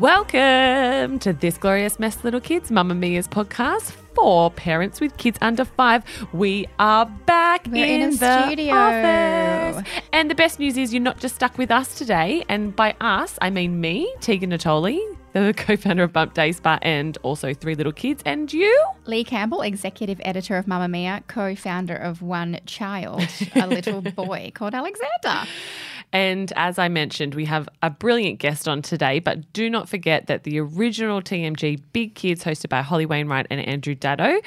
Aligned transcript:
Welcome 0.00 1.18
to 1.18 1.34
this 1.34 1.58
glorious 1.58 1.98
mess, 1.98 2.24
little 2.24 2.40
kids, 2.40 2.70
Mamamia's 2.70 3.28
podcast 3.28 3.90
for 4.14 4.50
parents 4.50 4.98
with 4.98 5.14
kids 5.18 5.36
under 5.42 5.66
five. 5.66 6.04
We 6.32 6.66
are 6.78 7.04
back 7.04 7.66
We're 7.70 7.84
in 7.84 8.08
a 8.08 8.16
the 8.16 8.46
studio. 8.46 8.74
office. 8.74 9.86
And 10.14 10.30
the 10.30 10.34
best 10.34 10.58
news 10.58 10.78
is 10.78 10.94
you're 10.94 11.02
not 11.02 11.20
just 11.20 11.34
stuck 11.34 11.58
with 11.58 11.70
us 11.70 11.98
today. 11.98 12.44
And 12.48 12.74
by 12.74 12.96
us, 12.98 13.38
I 13.42 13.50
mean 13.50 13.78
me, 13.78 14.10
Tegan 14.22 14.52
Natoli, 14.52 14.98
the 15.34 15.52
co-founder 15.58 16.04
of 16.04 16.14
Bump 16.14 16.32
Day 16.32 16.52
Spa, 16.52 16.78
and 16.80 17.18
also 17.22 17.52
three 17.52 17.74
little 17.74 17.92
kids, 17.92 18.22
and 18.24 18.50
you. 18.50 18.82
Leigh 19.04 19.24
Campbell, 19.24 19.60
executive 19.60 20.18
editor 20.24 20.56
of 20.56 20.64
Mamamia, 20.64 21.26
co 21.26 21.54
founder 21.54 21.94
of 21.94 22.22
One 22.22 22.58
Child, 22.64 23.28
a 23.54 23.66
little 23.66 24.00
boy 24.16 24.50
called 24.54 24.74
Alexander. 24.74 25.46
And 26.12 26.52
as 26.56 26.78
I 26.78 26.88
mentioned, 26.88 27.34
we 27.34 27.44
have 27.44 27.68
a 27.82 27.90
brilliant 27.90 28.40
guest 28.40 28.66
on 28.66 28.82
today, 28.82 29.20
but 29.20 29.52
do 29.52 29.70
not 29.70 29.88
forget 29.88 30.26
that 30.26 30.42
the 30.42 30.58
original 30.58 31.22
TMG 31.22 31.80
Big 31.92 32.14
Kids, 32.14 32.44
hosted 32.44 32.68
by 32.68 32.82
Holly 32.82 33.06
Wainwright 33.06 33.46
and 33.50 33.60
Andrew 33.60 33.94
Daddo, 33.94 34.40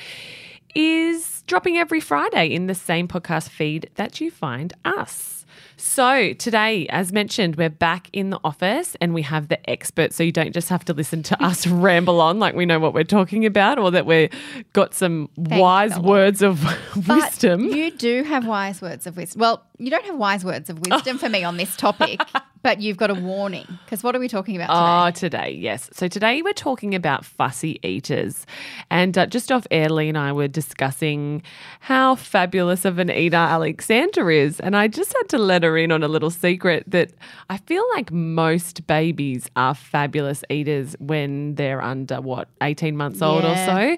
is 0.76 1.44
dropping 1.48 1.78
every 1.78 2.00
Friday 2.00 2.48
in 2.48 2.68
the 2.68 2.76
same 2.76 3.08
podcast 3.08 3.50
feed 3.50 3.90
that 3.96 4.20
you 4.20 4.30
find 4.30 4.74
us. 4.84 5.43
So, 5.78 6.34
today, 6.34 6.88
as 6.90 7.12
mentioned, 7.12 7.56
we're 7.56 7.70
back 7.70 8.08
in 8.14 8.30
the 8.30 8.40
office 8.44 8.96
and 9.02 9.14
we 9.14 9.22
have 9.24 9.48
the 9.50 9.70
expert. 9.70 10.14
So, 10.14 10.24
you 10.24 10.32
don't 10.32 10.54
just 10.54 10.70
have 10.70 10.86
to 10.86 10.94
listen 10.94 11.24
to 11.24 11.44
us 11.44 11.66
ramble 11.88 12.22
on 12.22 12.40
like 12.40 12.56
we 12.56 12.66
know 12.66 12.80
what 12.80 12.94
we're 12.94 13.04
talking 13.04 13.46
about 13.46 13.80
or 13.80 13.92
that 13.92 14.06
we've 14.06 14.30
got 14.74 14.94
some 14.94 15.30
wise 15.36 15.98
words 16.00 16.42
of 16.42 16.64
wisdom. 17.08 17.62
you 17.66 17.92
do 17.92 18.24
have 18.24 18.46
wise 18.46 18.82
words 18.82 19.08
of 19.08 19.18
wisdom. 19.18 19.40
Well, 19.42 19.64
you 19.78 19.90
don't 19.90 20.06
have 20.06 20.18
wise 20.18 20.46
words 20.46 20.70
of 20.70 20.80
wisdom 20.88 21.18
for 21.18 21.28
me 21.30 21.44
on 21.44 21.58
this 21.58 21.76
topic, 21.76 22.22
but 22.62 22.80
you've 22.80 22.98
got 22.98 23.10
a 23.10 23.16
warning. 23.16 23.66
Because 23.84 24.04
what 24.04 24.16
are 24.16 24.20
we 24.20 24.28
talking 24.28 24.56
about 24.56 24.70
Oh, 24.72 25.12
today? 25.12 25.24
today, 25.50 25.52
yes. 25.60 25.90
So 25.94 26.08
today 26.08 26.42
we're 26.42 26.54
talking 26.54 26.94
about 26.96 27.26
fussy 27.26 27.80
eaters. 27.84 28.46
And 28.92 29.18
uh, 29.18 29.26
just 29.26 29.52
off 29.52 29.66
air, 29.72 29.90
Leigh 29.90 30.10
and 30.10 30.18
I 30.18 30.32
were 30.32 30.48
discussing 30.48 31.42
how 31.80 32.16
fabulous 32.16 32.86
of 32.86 33.00
an 33.00 33.10
eater 33.10 33.36
Alexander 33.36 34.30
is. 34.32 34.60
And 34.60 34.76
I 34.76 34.88
just 34.88 35.14
had 35.14 35.28
to 35.30 35.38
let 35.44 35.64
her 35.64 35.78
in 35.78 35.92
on 35.92 36.04
a 36.04 36.08
little 36.08 36.30
secret 36.30 36.84
that 36.88 37.12
I 37.50 37.58
feel 37.58 37.84
like 37.96 38.12
most 38.12 38.88
babies 38.88 39.50
are 39.56 39.76
fabulous 39.76 40.44
eaters 40.50 40.96
when 41.00 41.56
they're 41.56 41.82
under, 41.82 42.22
what, 42.22 42.48
18 42.62 42.96
months 42.98 43.22
old 43.22 43.44
or 43.44 43.56
so. 43.56 43.98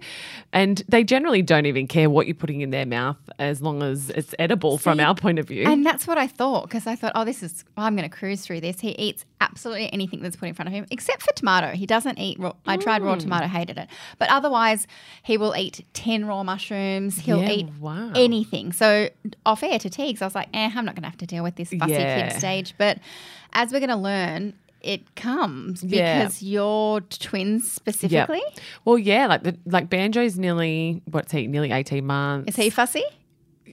And 0.51 0.83
they 0.89 1.03
generally 1.03 1.41
don't 1.41 1.65
even 1.65 1.87
care 1.87 2.09
what 2.09 2.27
you're 2.27 2.35
putting 2.35 2.61
in 2.61 2.71
their 2.71 2.85
mouth 2.85 3.17
as 3.39 3.61
long 3.61 3.83
as 3.83 4.09
it's 4.09 4.33
edible 4.39 4.77
from 4.77 4.99
our 4.99 5.15
point 5.15 5.39
of 5.39 5.47
view. 5.47 5.65
And 5.65 5.85
that's 5.85 6.07
what 6.07 6.17
I 6.17 6.27
thought 6.27 6.63
because 6.63 6.87
I 6.87 6.95
thought, 6.95 7.13
oh, 7.15 7.25
this 7.25 7.43
is, 7.43 7.63
I'm 7.77 7.95
going 7.95 8.09
to 8.09 8.15
cruise 8.15 8.41
through 8.41 8.61
this. 8.61 8.79
He 8.79 8.91
eats 8.91 9.25
absolutely 9.41 9.91
anything 9.93 10.21
that's 10.21 10.35
put 10.35 10.47
in 10.47 10.53
front 10.55 10.67
of 10.67 10.73
him, 10.73 10.85
except 10.91 11.21
for 11.23 11.33
tomato. 11.33 11.71
He 11.75 11.85
doesn't 11.85 12.17
eat 12.19 12.39
raw. 12.39 12.53
I 12.65 12.77
tried 12.77 13.01
Mm. 13.01 13.05
raw 13.05 13.15
tomato, 13.15 13.47
hated 13.47 13.77
it. 13.77 13.87
But 14.17 14.29
otherwise, 14.29 14.87
he 15.23 15.37
will 15.37 15.55
eat 15.55 15.85
10 15.93 16.25
raw 16.25 16.43
mushrooms. 16.43 17.19
He'll 17.19 17.41
Yeah, 17.41 17.49
eat 17.51 17.67
wow. 17.79 18.11
anything. 18.15 18.71
So, 18.71 19.09
off 19.45 19.61
air 19.63 19.77
to 19.79 19.89
Teagues, 19.89 20.21
I 20.21 20.25
was 20.25 20.35
like, 20.35 20.49
eh, 20.53 20.71
I'm 20.73 20.85
not 20.85 20.95
going 20.95 21.03
to 21.03 21.09
have 21.09 21.17
to 21.19 21.25
deal 21.25 21.43
with 21.43 21.55
this 21.55 21.69
fussy 21.69 21.91
Yeah. 21.93 22.29
kid 22.29 22.37
stage. 22.39 22.73
But 22.77 22.99
as 23.53 23.71
we're 23.71 23.79
going 23.79 23.89
to 23.89 23.95
learn, 23.95 24.53
it 24.81 25.15
comes 25.15 25.83
Yeah. 25.83 26.19
because 26.19 26.41
you're 26.43 27.01
twins 27.01 27.71
specifically. 27.71 28.41
Well, 28.85 28.97
yeah, 28.99 29.25
like 29.27 29.43
the 29.43 29.57
like 29.65 29.89
Banjo's 29.89 30.37
nearly 30.37 31.01
what's 31.09 31.31
he? 31.31 31.47
Nearly 31.47 31.71
eighteen 31.71 32.05
months. 32.05 32.49
Is 32.49 32.55
he 32.55 32.69
fussy? 32.69 33.03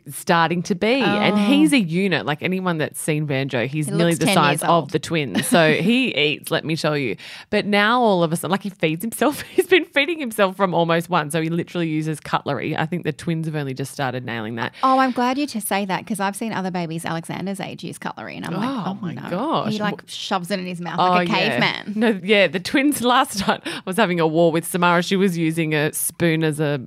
Starting 0.08 0.62
to 0.64 0.74
be, 0.74 1.00
and 1.00 1.38
he's 1.38 1.72
oh. 1.72 1.76
a 1.76 1.80
unit. 1.80 2.26
Like 2.26 2.42
anyone 2.42 2.78
that's 2.78 3.00
seen 3.00 3.26
Banjo, 3.26 3.66
he's 3.66 3.86
He 3.86 3.92
nearly 3.92 4.14
the 4.14 4.32
size 4.32 4.62
of 4.62 4.92
the 4.92 4.98
twins. 4.98 5.46
So 5.46 5.72
he 5.80 6.14
eats. 6.16 6.50
Let 6.50 6.64
me 6.64 6.76
tell 6.76 6.96
you. 6.96 7.16
But 7.50 7.66
now 7.66 8.00
all 8.00 8.22
of 8.22 8.32
a 8.32 8.36
sudden, 8.36 8.50
like 8.50 8.62
he 8.62 8.70
feeds 8.70 9.02
himself. 9.02 9.42
He's 9.52 9.66
been 9.66 9.84
feeding 9.84 10.18
himself 10.18 10.56
from 10.56 10.74
almost 10.74 11.08
one. 11.10 11.30
So 11.30 11.42
he 11.42 11.50
literally 11.50 11.88
uses 11.88 12.20
cutlery. 12.20 12.76
I 12.76 12.86
think 12.86 13.04
the 13.04 13.12
twins 13.12 13.46
have 13.46 13.54
only 13.54 13.74
just 13.74 13.92
started 13.92 14.24
nailing 14.24 14.54
that. 14.56 14.74
Oh, 14.82 14.98
I'm 14.98 15.12
glad 15.12 15.38
you 15.38 15.46
to 15.48 15.60
say 15.60 15.84
that 15.84 16.00
because 16.00 16.20
I've 16.20 16.36
seen 16.36 16.52
other 16.52 16.70
babies 16.70 17.04
Alexander's 17.04 17.60
age 17.60 17.84
use 17.84 17.98
cutlery, 17.98 18.36
and 18.36 18.46
I'm 18.46 18.54
like, 18.54 18.68
Oh, 18.68 18.84
oh, 18.86 18.94
my 18.94 19.14
no. 19.14 19.30
gosh. 19.30 19.72
He 19.72 19.78
like 19.78 20.02
shoves 20.06 20.50
it 20.50 20.58
in 20.58 20.66
his 20.66 20.80
mouth 20.80 20.98
oh, 20.98 21.10
like 21.10 21.28
a 21.28 21.32
Oh, 21.32 21.36
yeah. 21.36 21.60
caveman. 21.60 21.92
No, 21.96 22.20
yeah, 22.22 22.46
the 22.46 22.60
twins 22.60 23.02
last 23.02 23.46
night 23.46 23.62
I 23.64 23.82
was 23.84 23.96
having 23.96 24.20
a 24.20 24.26
war 24.26 24.52
with 24.52 24.66
Samara. 24.66 25.02
She 25.02 25.16
was 25.16 25.36
using 25.36 25.74
a 25.74 25.92
spoon 25.92 26.44
as 26.44 26.60
a 26.60 26.80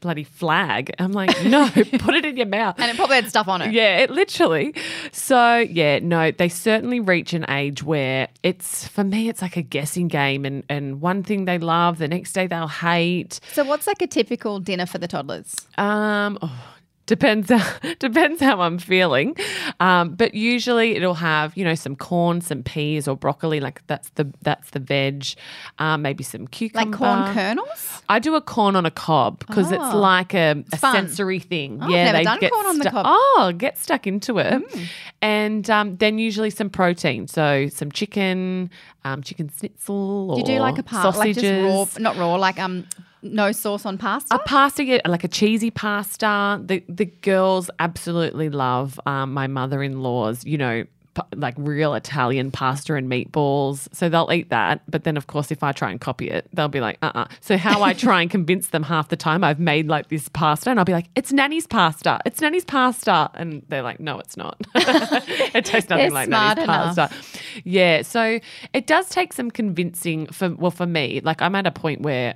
bloody 0.00 0.24
flag. 0.24 0.94
I'm 0.98 1.12
like, 1.12 1.44
no, 1.44 1.68
put 1.74 2.14
it 2.14 2.24
in 2.24 2.36
your 2.36 2.46
mouth. 2.46 2.76
And 2.78 2.90
it 2.90 2.96
probably 2.96 3.16
had 3.16 3.28
stuff 3.28 3.48
on 3.48 3.62
it. 3.62 3.72
Yeah, 3.72 3.98
it 3.98 4.10
literally. 4.10 4.74
So, 5.12 5.58
yeah, 5.58 5.98
no, 6.00 6.30
they 6.30 6.48
certainly 6.48 7.00
reach 7.00 7.32
an 7.32 7.44
age 7.48 7.82
where 7.82 8.28
it's, 8.42 8.88
for 8.88 9.04
me, 9.04 9.28
it's 9.28 9.42
like 9.42 9.56
a 9.56 9.62
guessing 9.62 10.08
game. 10.08 10.44
And, 10.44 10.64
and 10.68 11.00
one 11.00 11.22
thing 11.22 11.44
they 11.44 11.58
love, 11.58 11.98
the 11.98 12.08
next 12.08 12.32
day 12.32 12.46
they'll 12.46 12.68
hate. 12.68 13.40
So, 13.52 13.64
what's 13.64 13.86
like 13.86 14.02
a 14.02 14.06
typical 14.06 14.58
dinner 14.60 14.86
for 14.86 14.98
the 14.98 15.08
toddlers? 15.08 15.54
Um, 15.78 16.38
oh, 16.42 16.74
depends 17.10 17.50
how, 17.50 17.78
depends 17.98 18.40
how 18.40 18.60
I'm 18.60 18.78
feeling. 18.78 19.34
Um, 19.80 20.14
but 20.14 20.32
usually 20.34 20.94
it'll 20.96 21.14
have 21.14 21.56
you 21.56 21.64
know 21.64 21.74
some 21.74 21.96
corn, 21.96 22.40
some 22.40 22.62
peas 22.62 23.08
or 23.08 23.16
broccoli. 23.16 23.58
Like 23.60 23.84
that's 23.88 24.08
the 24.10 24.32
that's 24.42 24.70
the 24.70 24.78
veg. 24.78 25.26
Um, 25.78 26.02
maybe 26.02 26.22
some 26.24 26.46
cucumber. 26.46 26.88
Like 26.90 26.96
corn 26.98 27.34
kernels? 27.34 28.02
I 28.08 28.18
do 28.20 28.34
a 28.36 28.40
corn 28.40 28.76
on 28.76 28.86
a 28.86 28.90
cob 28.90 29.40
because 29.40 29.72
it's 29.72 29.82
Oh. 29.92 29.98
like 29.98 30.34
a, 30.34 30.64
a 30.72 30.76
sensory 30.78 31.40
thing. 31.40 31.78
Oh, 31.82 31.86
I've 31.86 31.90
never 31.90 32.22
done 32.22 32.38
corn 32.50 32.66
on 32.66 32.78
the 32.78 32.90
cob. 32.90 33.04
Oh, 33.08 33.52
get 33.56 33.76
stuck 33.76 34.06
into 34.06 34.38
it, 34.38 34.50
Mm. 34.62 34.86
and 35.22 35.70
um, 35.70 35.96
then 35.96 36.18
usually 36.18 36.50
some 36.50 36.70
protein. 36.70 37.26
So 37.26 37.68
some 37.68 37.90
chicken, 37.90 38.70
um, 39.04 39.22
chicken 39.22 39.50
schnitzel. 39.58 40.30
Or 40.30 40.34
Do 40.36 40.40
you 40.40 40.46
do 40.46 40.60
like 40.62 40.78
a 40.78 40.82
like 40.82 41.02
sausages. 41.02 41.42
just 41.42 41.98
raw, 41.98 42.02
not 42.02 42.16
raw, 42.16 42.36
like 42.36 42.58
um, 42.60 42.86
no 43.22 43.52
sauce 43.52 43.86
on 43.86 43.98
pasta? 43.98 44.34
A 44.34 44.38
pasta, 44.40 45.00
like 45.06 45.24
a 45.24 45.28
cheesy 45.28 45.70
pasta. 45.70 46.60
The 46.64 46.82
the 46.88 47.06
girls 47.06 47.70
absolutely 47.78 48.48
love 48.50 48.98
um, 49.06 49.32
my 49.32 49.46
mother 49.46 49.82
in 49.82 50.02
law's, 50.02 50.44
you 50.44 50.58
know, 50.58 50.84
like 51.34 51.54
real 51.56 51.94
Italian 51.94 52.50
pasta 52.50 52.94
and 52.94 53.10
meatballs. 53.10 53.88
So 53.92 54.08
they'll 54.08 54.30
eat 54.32 54.50
that. 54.50 54.82
But 54.88 55.04
then, 55.04 55.16
of 55.16 55.26
course, 55.26 55.50
if 55.50 55.62
I 55.62 55.72
try 55.72 55.90
and 55.90 56.00
copy 56.00 56.30
it, 56.30 56.48
they'll 56.52 56.68
be 56.68 56.80
like, 56.80 56.98
uh 57.02 57.12
uh 57.14 57.24
So, 57.40 57.56
how 57.56 57.82
I 57.82 57.92
try 57.92 58.22
and 58.22 58.30
convince 58.38 58.68
them 58.68 58.82
half 58.82 59.08
the 59.08 59.16
time, 59.16 59.42
I've 59.42 59.60
made 59.60 59.88
like 59.88 60.08
this 60.08 60.28
pasta 60.28 60.70
and 60.70 60.78
I'll 60.78 60.84
be 60.84 60.92
like, 60.92 61.06
it's 61.16 61.32
Nanny's 61.32 61.66
pasta. 61.66 62.20
It's 62.24 62.40
Nanny's 62.40 62.64
pasta. 62.64 63.30
And 63.34 63.62
they're 63.68 63.82
like, 63.82 64.00
no, 64.00 64.18
it's 64.18 64.36
not. 64.36 64.60
it 64.74 65.64
tastes 65.64 65.90
nothing 65.90 66.12
like 66.12 66.28
Nanny's 66.28 66.64
enough. 66.64 66.96
pasta. 66.96 67.40
Yeah. 67.64 68.02
So, 68.02 68.40
it 68.72 68.86
does 68.86 69.08
take 69.08 69.32
some 69.32 69.50
convincing 69.50 70.26
for, 70.26 70.54
well, 70.54 70.70
for 70.70 70.86
me, 70.86 71.20
like 71.24 71.42
I'm 71.42 71.54
at 71.54 71.66
a 71.66 71.72
point 71.72 72.02
where, 72.02 72.34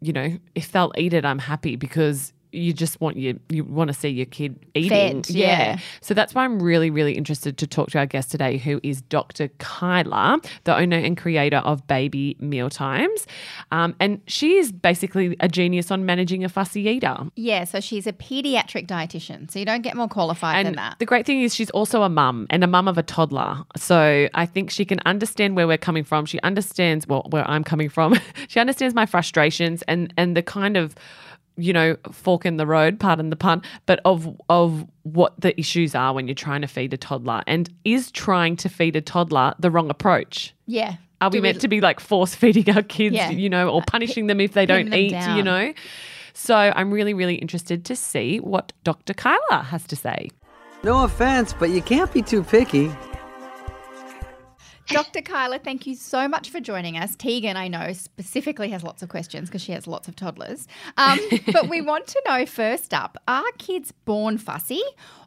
you 0.00 0.12
know, 0.12 0.38
if 0.54 0.72
they'll 0.72 0.92
eat 0.96 1.12
it, 1.12 1.24
I'm 1.24 1.38
happy 1.38 1.76
because 1.76 2.32
you 2.52 2.72
just 2.72 3.00
want 3.00 3.16
your 3.16 3.34
you 3.48 3.64
want 3.64 3.88
to 3.88 3.94
see 3.94 4.08
your 4.08 4.26
kid 4.26 4.66
eating. 4.74 5.22
Fed, 5.22 5.30
yeah. 5.30 5.78
So 6.00 6.14
that's 6.14 6.34
why 6.34 6.44
I'm 6.44 6.62
really, 6.62 6.90
really 6.90 7.12
interested 7.12 7.56
to 7.58 7.66
talk 7.66 7.90
to 7.90 7.98
our 7.98 8.06
guest 8.06 8.30
today, 8.30 8.58
who 8.58 8.80
is 8.82 9.02
Dr. 9.02 9.48
Kyla, 9.58 10.40
the 10.64 10.76
owner 10.76 10.96
and 10.96 11.16
creator 11.16 11.58
of 11.58 11.86
Baby 11.86 12.36
Mealtimes. 12.40 13.26
Um, 13.70 13.94
and 14.00 14.20
she 14.26 14.56
is 14.56 14.72
basically 14.72 15.36
a 15.40 15.48
genius 15.48 15.90
on 15.90 16.06
managing 16.06 16.44
a 16.44 16.48
fussy 16.48 16.82
eater. 16.82 17.16
yeah, 17.36 17.64
so 17.64 17.80
she's 17.80 18.06
a 18.06 18.12
pediatric 18.12 18.86
dietitian. 18.86 19.50
So, 19.50 19.58
you 19.58 19.64
don't 19.64 19.82
get 19.82 19.96
more 19.96 20.08
qualified 20.08 20.66
than 20.66 20.76
that. 20.76 20.98
the 20.98 21.06
great 21.06 21.26
thing 21.26 21.42
is 21.42 21.54
she's 21.54 21.70
also 21.70 22.02
a 22.02 22.08
mum 22.08 22.46
and 22.50 22.64
a 22.64 22.66
mum 22.66 22.88
of 22.88 22.98
a 22.98 23.02
toddler. 23.02 23.64
So 23.76 24.28
I 24.34 24.46
think 24.46 24.70
she 24.70 24.84
can 24.84 25.00
understand 25.06 25.56
where 25.56 25.66
we're 25.66 25.78
coming 25.78 26.04
from. 26.04 26.26
She 26.26 26.40
understands 26.40 27.06
well 27.06 27.26
where 27.30 27.48
I'm 27.48 27.64
coming 27.64 27.88
from. 27.88 28.18
she 28.48 28.60
understands 28.60 28.94
my 28.94 29.06
frustrations 29.06 29.82
and 29.82 30.12
and 30.16 30.36
the 30.36 30.42
kind 30.42 30.76
of 30.76 30.94
you 31.60 31.72
know 31.72 31.96
fork 32.12 32.44
in 32.46 32.56
the 32.56 32.66
road, 32.66 32.98
pardon 32.98 33.30
the 33.30 33.36
pun, 33.36 33.62
but 33.86 34.00
of 34.04 34.28
of 34.48 34.86
what 35.02 35.40
the 35.40 35.58
issues 35.58 35.94
are 35.94 36.12
when 36.14 36.26
you're 36.28 36.34
trying 36.34 36.60
to 36.62 36.66
feed 36.68 36.92
a 36.92 36.96
toddler 36.96 37.42
and 37.46 37.68
is 37.84 38.10
trying 38.10 38.56
to 38.56 38.68
feed 38.68 38.96
a 38.96 39.00
toddler 39.00 39.54
the 39.58 39.70
wrong 39.70 39.90
approach. 39.90 40.54
yeah. 40.66 40.96
Are 41.22 41.28
we 41.28 41.36
Do 41.38 41.42
meant 41.42 41.60
to 41.60 41.68
be 41.68 41.82
like 41.82 42.00
force 42.00 42.34
feeding 42.34 42.74
our 42.74 42.82
kids, 42.82 43.14
Yeah. 43.14 43.28
you 43.30 43.50
know, 43.50 43.68
or 43.68 43.82
punishing 43.82 44.26
them 44.26 44.40
if 44.40 44.54
they 44.54 44.64
don't 44.64 44.90
eat, 44.94 45.10
down. 45.10 45.36
you 45.36 45.42
know? 45.42 45.74
So 46.32 46.54
I'm 46.56 46.90
really, 46.90 47.12
really 47.12 47.34
interested 47.34 47.84
to 47.84 47.94
see 47.94 48.38
what 48.38 48.72
Dr. 48.84 49.12
Kyla 49.12 49.64
has 49.64 49.86
to 49.88 49.96
say. 49.96 50.30
No 50.82 51.04
offense, 51.04 51.52
but 51.52 51.68
you 51.68 51.82
can't 51.82 52.10
be 52.10 52.22
too 52.22 52.42
picky. 52.42 52.90
Dr. 54.90 55.22
Kyla, 55.22 55.60
thank 55.60 55.86
you 55.86 55.94
so 55.94 56.26
much 56.26 56.50
for 56.50 56.58
joining 56.60 56.96
us. 56.98 57.14
Tegan, 57.14 57.56
I 57.56 57.68
know, 57.68 57.92
specifically 57.92 58.70
has 58.70 58.82
lots 58.82 59.02
of 59.02 59.08
questions 59.08 59.48
because 59.48 59.62
she 59.62 59.72
has 59.72 59.86
lots 59.86 60.08
of 60.08 60.16
toddlers. 60.16 60.66
Um, 60.96 61.18
but 61.52 61.68
we 61.68 61.80
want 61.80 62.08
to 62.08 62.22
know 62.26 62.44
first 62.44 62.92
up 62.92 63.16
are 63.28 63.44
kids 63.58 63.92
born 64.04 64.36
fussy 64.36 64.82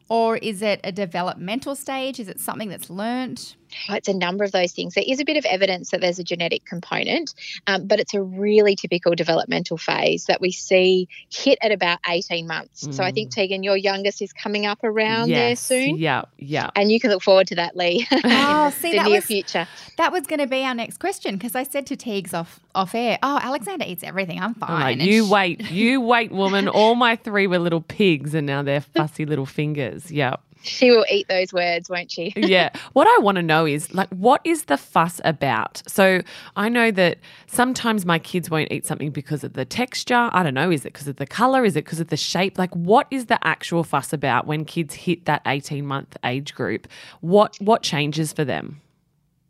Or 0.08 0.36
is 0.36 0.62
it 0.62 0.80
a 0.84 0.92
developmental 0.92 1.74
stage? 1.74 2.20
Is 2.20 2.28
it 2.28 2.38
something 2.38 2.68
that's 2.68 2.90
learnt? 2.90 3.56
Oh, 3.88 3.94
it's 3.94 4.08
a 4.08 4.14
number 4.14 4.44
of 4.44 4.52
those 4.52 4.72
things. 4.72 4.94
There 4.94 5.04
is 5.06 5.20
a 5.20 5.24
bit 5.24 5.36
of 5.36 5.44
evidence 5.44 5.90
that 5.90 6.00
there's 6.00 6.18
a 6.18 6.24
genetic 6.24 6.64
component, 6.64 7.34
um, 7.66 7.86
but 7.86 8.00
it's 8.00 8.14
a 8.14 8.22
really 8.22 8.76
typical 8.76 9.14
developmental 9.14 9.76
phase 9.76 10.26
that 10.26 10.40
we 10.40 10.52
see 10.52 11.08
hit 11.30 11.58
at 11.60 11.72
about 11.72 11.98
18 12.08 12.46
months. 12.46 12.86
Mm. 12.86 12.94
So 12.94 13.02
I 13.02 13.12
think, 13.12 13.30
mm. 13.30 13.34
Tegan, 13.34 13.62
your 13.62 13.76
youngest 13.76 14.22
is 14.22 14.32
coming 14.32 14.66
up 14.66 14.84
around 14.84 15.28
yes. 15.28 15.38
there 15.38 15.56
soon. 15.56 15.98
Yeah, 15.98 16.22
yeah. 16.38 16.70
And 16.76 16.90
you 16.90 17.00
can 17.00 17.10
look 17.10 17.22
forward 17.22 17.48
to 17.48 17.56
that, 17.56 17.76
Leigh. 17.76 18.06
Oh, 18.46 18.70
see, 18.70 18.92
the 18.92 18.98
that 18.98 19.06
near 19.06 19.16
was, 19.16 19.24
future. 19.24 19.66
That 19.96 20.12
was 20.12 20.26
going 20.26 20.40
to 20.40 20.46
be 20.46 20.62
our 20.64 20.74
next 20.74 20.98
question 20.98 21.34
because 21.34 21.54
I 21.54 21.62
said 21.62 21.86
to 21.86 21.96
Teagues 21.96 22.32
off, 22.32 22.60
off 22.74 22.94
air, 22.94 23.18
oh, 23.22 23.38
Alexander 23.42 23.84
eats 23.86 24.02
everything. 24.02 24.40
I'm 24.40 24.54
fine. 24.54 24.98
Like, 24.98 25.00
you 25.00 25.28
wait, 25.28 25.70
you 25.70 26.00
wait, 26.00 26.32
woman. 26.32 26.68
All 26.68 26.94
my 26.94 27.16
three 27.16 27.46
were 27.46 27.58
little 27.58 27.80
pigs 27.80 28.34
and 28.34 28.46
now 28.46 28.62
they're 28.62 28.80
fussy 28.80 29.26
little 29.26 29.46
fingers. 29.46 29.93
Yeah 30.10 30.36
she 30.64 30.90
will 30.90 31.04
eat 31.10 31.28
those 31.28 31.52
words, 31.52 31.88
won't 31.88 32.10
she? 32.10 32.32
yeah. 32.36 32.70
What 32.92 33.06
I 33.06 33.18
want 33.22 33.36
to 33.36 33.42
know 33.42 33.66
is 33.66 33.92
like, 33.94 34.08
what 34.10 34.40
is 34.44 34.64
the 34.64 34.76
fuss 34.76 35.20
about? 35.24 35.82
So 35.86 36.22
I 36.56 36.68
know 36.68 36.90
that 36.90 37.18
sometimes 37.46 38.04
my 38.04 38.18
kids 38.18 38.50
won't 38.50 38.72
eat 38.72 38.86
something 38.86 39.10
because 39.10 39.44
of 39.44 39.52
the 39.52 39.64
texture. 39.64 40.30
I 40.32 40.42
don't 40.42 40.54
know. 40.54 40.70
Is 40.70 40.84
it 40.84 40.92
because 40.92 41.08
of 41.08 41.16
the 41.16 41.26
color? 41.26 41.64
Is 41.64 41.76
it 41.76 41.84
because 41.84 42.00
of 42.00 42.08
the 42.08 42.16
shape? 42.16 42.58
Like, 42.58 42.74
what 42.74 43.06
is 43.10 43.26
the 43.26 43.44
actual 43.46 43.84
fuss 43.84 44.12
about 44.12 44.46
when 44.46 44.64
kids 44.64 44.94
hit 44.94 45.26
that 45.26 45.42
18 45.46 45.86
month 45.86 46.16
age 46.24 46.54
group? 46.54 46.88
What, 47.20 47.56
what 47.60 47.82
changes 47.82 48.32
for 48.32 48.44
them? 48.44 48.80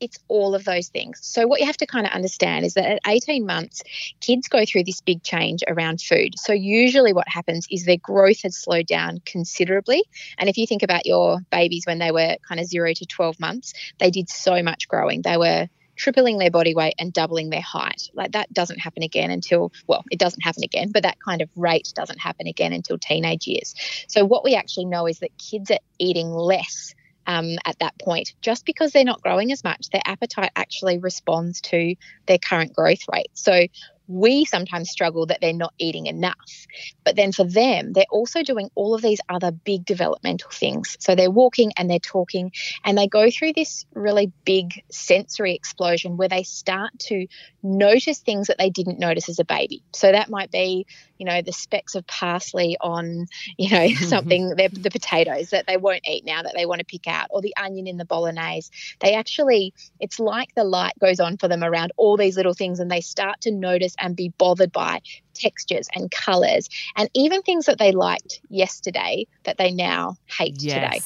It's 0.05 0.19
all 0.29 0.55
of 0.55 0.65
those 0.65 0.89
things. 0.89 1.19
So, 1.23 1.47
what 1.47 1.61
you 1.61 1.67
have 1.67 1.77
to 1.79 1.87
kind 1.87 2.07
of 2.07 2.13
understand 2.13 2.65
is 2.65 2.75
that 2.75 2.85
at 2.85 3.01
18 3.07 3.47
months, 3.47 3.83
kids 4.21 4.49
go 4.49 4.65
through 4.65 4.85
this 4.85 5.01
big 5.01 5.23
change 5.23 5.65
around 5.67 6.01
food. 6.01 6.39
So, 6.39 6.53
usually 6.53 7.13
what 7.13 7.29
happens 7.29 7.67
is 7.71 7.85
their 7.85 7.97
growth 7.97 8.43
has 8.43 8.57
slowed 8.57 8.87
down 8.87 9.21
considerably. 9.25 10.05
And 10.39 10.49
if 10.49 10.59
you 10.59 10.67
think 10.67 10.83
about 10.83 11.07
your 11.07 11.41
babies 11.51 11.85
when 11.87 11.99
they 11.99 12.11
were 12.11 12.37
kind 12.47 12.61
of 12.61 12.67
zero 12.67 12.93
to 12.93 13.07
12 13.07 13.41
months, 13.41 13.73
they 13.99 14.11
did 14.11 14.29
so 14.29 14.63
much 14.63 14.87
growing. 14.89 15.23
They 15.23 15.39
were 15.39 15.69
tripling 15.97 16.39
their 16.39 16.51
body 16.51 16.75
weight 16.75 16.95
and 16.99 17.13
doubling 17.13 17.51
their 17.51 17.61
height. 17.61 18.11
Like 18.15 18.33
that 18.33 18.53
doesn't 18.53 18.81
happen 18.81 19.03
again 19.03 19.31
until, 19.31 19.73
well, 19.87 20.05
it 20.11 20.19
doesn't 20.19 20.43
happen 20.43 20.65
again, 20.65 20.91
but 20.93 21.05
that 21.05 21.19
kind 21.21 21.41
of 21.41 21.49
rate 21.57 21.93
doesn't 21.95 22.19
happen 22.19 22.47
again 22.47 22.73
until 22.73 22.99
teenage 22.99 23.47
years. 23.47 23.75
So, 24.09 24.25
what 24.25 24.45
we 24.45 24.55
actually 24.55 24.87
know 24.87 25.07
is 25.07 25.21
that 25.21 25.37
kids 25.39 25.71
are 25.71 25.79
eating 25.99 26.31
less 26.31 26.95
um, 27.27 27.57
at 27.65 27.79
that 27.81 27.99
point. 27.99 28.35
Just 28.43 28.67
because 28.67 28.93
they're 28.93 29.05
not 29.05 29.23
growing 29.23 29.53
as 29.53 29.65
much, 29.65 29.89
their 29.91 30.03
appetite 30.05 30.51
actually 30.57 30.99
responds 30.99 31.61
to 31.63 31.95
their 32.27 32.39
current 32.39 32.75
growth 32.75 33.01
rate. 33.13 33.31
So 33.35 33.67
we 34.07 34.45
sometimes 34.45 34.91
struggle 34.91 35.27
that 35.27 35.41
they're 35.41 35.53
not 35.53 35.73
eating 35.79 36.07
enough. 36.07 36.67
But 37.05 37.17
then 37.17 37.33
for 37.33 37.45
them, 37.45 37.93
they're 37.93 38.05
also 38.11 38.43
doing 38.43 38.71
all 38.75 38.95
of 38.95 39.03
these 39.03 39.21
other 39.29 39.51
big 39.51 39.85
developmental 39.85 40.51
things. 40.51 40.97
So 41.01 41.15
they're 41.15 41.31
walking 41.31 41.73
and 41.77 41.91
they're 41.91 41.99
talking, 41.99 42.53
and 42.85 42.97
they 42.99 43.09
go 43.09 43.31
through 43.31 43.55
this 43.55 43.87
really 43.95 44.33
big 44.45 44.83
sensory 44.91 45.55
explosion 45.55 46.17
where 46.17 46.29
they 46.29 46.43
start 46.43 46.91
to 47.01 47.27
notice 47.63 48.19
things 48.19 48.49
that 48.49 48.59
they 48.59 48.71
didn't 48.71 48.99
notice 48.99 49.29
as 49.29 49.39
a 49.39 49.45
baby. 49.45 49.83
So 49.93 50.13
that 50.13 50.29
might 50.29 50.51
be, 50.51 50.87
you 51.19 51.27
know, 51.27 51.41
the 51.41 51.53
specks 51.53 51.95
of 51.95 52.07
parsley 52.07 52.77
on, 52.81 53.27
you 53.57 53.71
know, 53.71 53.89
something, 53.95 54.51
the 54.51 54.91
potatoes 54.91 55.51
that 55.51 55.67
they 55.67 55.77
won't 55.77 56.07
eat 56.07 56.25
now 56.25 56.43
that 56.43 56.53
they 56.55 56.67
want 56.67 56.81
to 56.81 56.85
pick 56.85 57.07
out, 57.07 57.29
or 57.31 57.41
the 57.41 57.55
onion 57.57 57.87
in 57.87 57.97
the 57.97 58.05
bolognese. 58.05 58.71
They 59.01 59.15
actually, 59.15 59.73
it's 59.99 60.21
like 60.21 60.55
the 60.55 60.65
light 60.65 60.93
goes 61.01 61.21
on 61.21 61.39
for 61.39 61.49
them 61.49 61.65
around 61.65 61.93
all 61.97 62.17
these 62.17 62.37
little 62.37 62.55
things, 62.55 62.81
and 62.81 62.91
they 62.91 63.01
start 63.01 63.41
to 63.43 63.51
notice 63.51 63.94
and 63.99 64.17
be 64.17 64.31
bothered 64.39 64.73
by 64.73 65.01
textures 65.35 65.89
and 65.95 66.11
colors 66.11 66.69
and 66.97 67.09
even 67.15 67.43
things 67.43 67.67
that 67.67 67.79
they 67.79 67.93
liked 67.93 68.41
yesterday 68.49 69.27
that 69.45 69.59
they 69.59 69.71
now 69.71 70.17
hate 70.27 70.57
yes. 70.61 70.75
today. 70.75 71.01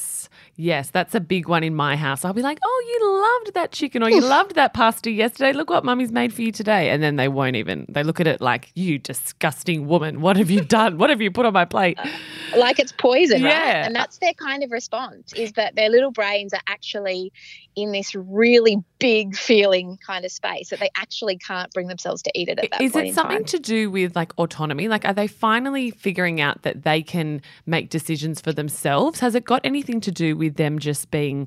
Yes, 0.61 0.91
that's 0.91 1.15
a 1.15 1.21
big 1.21 1.47
one 1.47 1.63
in 1.63 1.77
my 1.77 1.95
house. 1.95 2.25
I'll 2.25 2.33
be 2.33 2.43
like, 2.43 2.59
"Oh, 2.65 2.85
you 2.89 3.23
loved 3.23 3.55
that 3.55 3.71
chicken 3.71 4.03
or 4.03 4.11
you 4.11 4.21
loved 4.37 4.57
that 4.57 4.75
pasta 4.75 5.09
yesterday. 5.09 5.53
Look 5.53 5.71
what 5.71 5.85
mummy's 5.85 6.11
made 6.11 6.35
for 6.35 6.43
you 6.43 6.51
today." 6.51 6.91
And 6.91 7.01
then 7.01 7.15
they 7.15 7.29
won't 7.29 7.55
even. 7.55 7.87
They 7.89 8.03
look 8.03 8.19
at 8.19 8.27
it 8.27 8.41
like, 8.41 8.73
"You 8.75 8.99
disgusting 8.99 9.87
woman. 9.87 10.21
What 10.21 10.37
have 10.37 10.51
you 10.51 10.61
done? 10.65 10.99
What 10.99 11.11
have 11.11 11.23
you 11.23 11.31
put 11.31 11.47
on 11.47 11.53
my 11.53 11.65
plate?" 11.65 11.97
Like 12.57 12.79
it's 12.79 12.93
poison, 12.93 13.43
yeah. 13.43 13.49
right? 13.49 13.87
And 13.87 13.95
that's 13.95 14.17
their 14.19 14.33
kind 14.33 14.63
of 14.63 14.71
response 14.71 15.35
is 15.35 15.53
that 15.53 15.75
their 15.75 15.91
little 15.91 16.11
brains 16.11 16.55
are 16.55 16.63
actually 16.67 17.31
in 17.77 17.93
this 17.93 18.15
really 18.15 18.79
big 18.99 19.37
feeling 19.37 19.99
kind 20.05 20.25
of 20.25 20.33
space 20.33 20.71
that 20.71 20.81
they 20.81 20.91
actually 20.97 21.37
can't 21.37 21.71
bring 21.73 21.87
themselves 21.87 22.23
to 22.23 22.31
eat 22.35 22.49
it 22.49 22.59
at 22.59 22.71
that 22.71 22.81
is 22.81 22.97
it 22.97 23.15
something 23.15 23.45
to 23.45 23.59
do 23.59 23.91
with 23.91 24.17
like 24.19 24.37
autonomy 24.37 24.88
like 24.88 25.05
are 25.05 25.15
they 25.15 25.29
finally 25.29 25.93
figuring 25.93 26.41
out 26.41 26.62
that 26.62 26.82
they 26.82 27.00
can 27.00 27.41
make 27.67 27.88
decisions 27.88 28.41
for 28.41 28.53
themselves 28.53 29.20
has 29.20 29.37
it 29.37 29.44
got 29.44 29.61
anything 29.62 30.00
to 30.00 30.11
do 30.11 30.37
with 30.37 30.56
them 30.56 30.81
just 30.81 31.09
being 31.12 31.47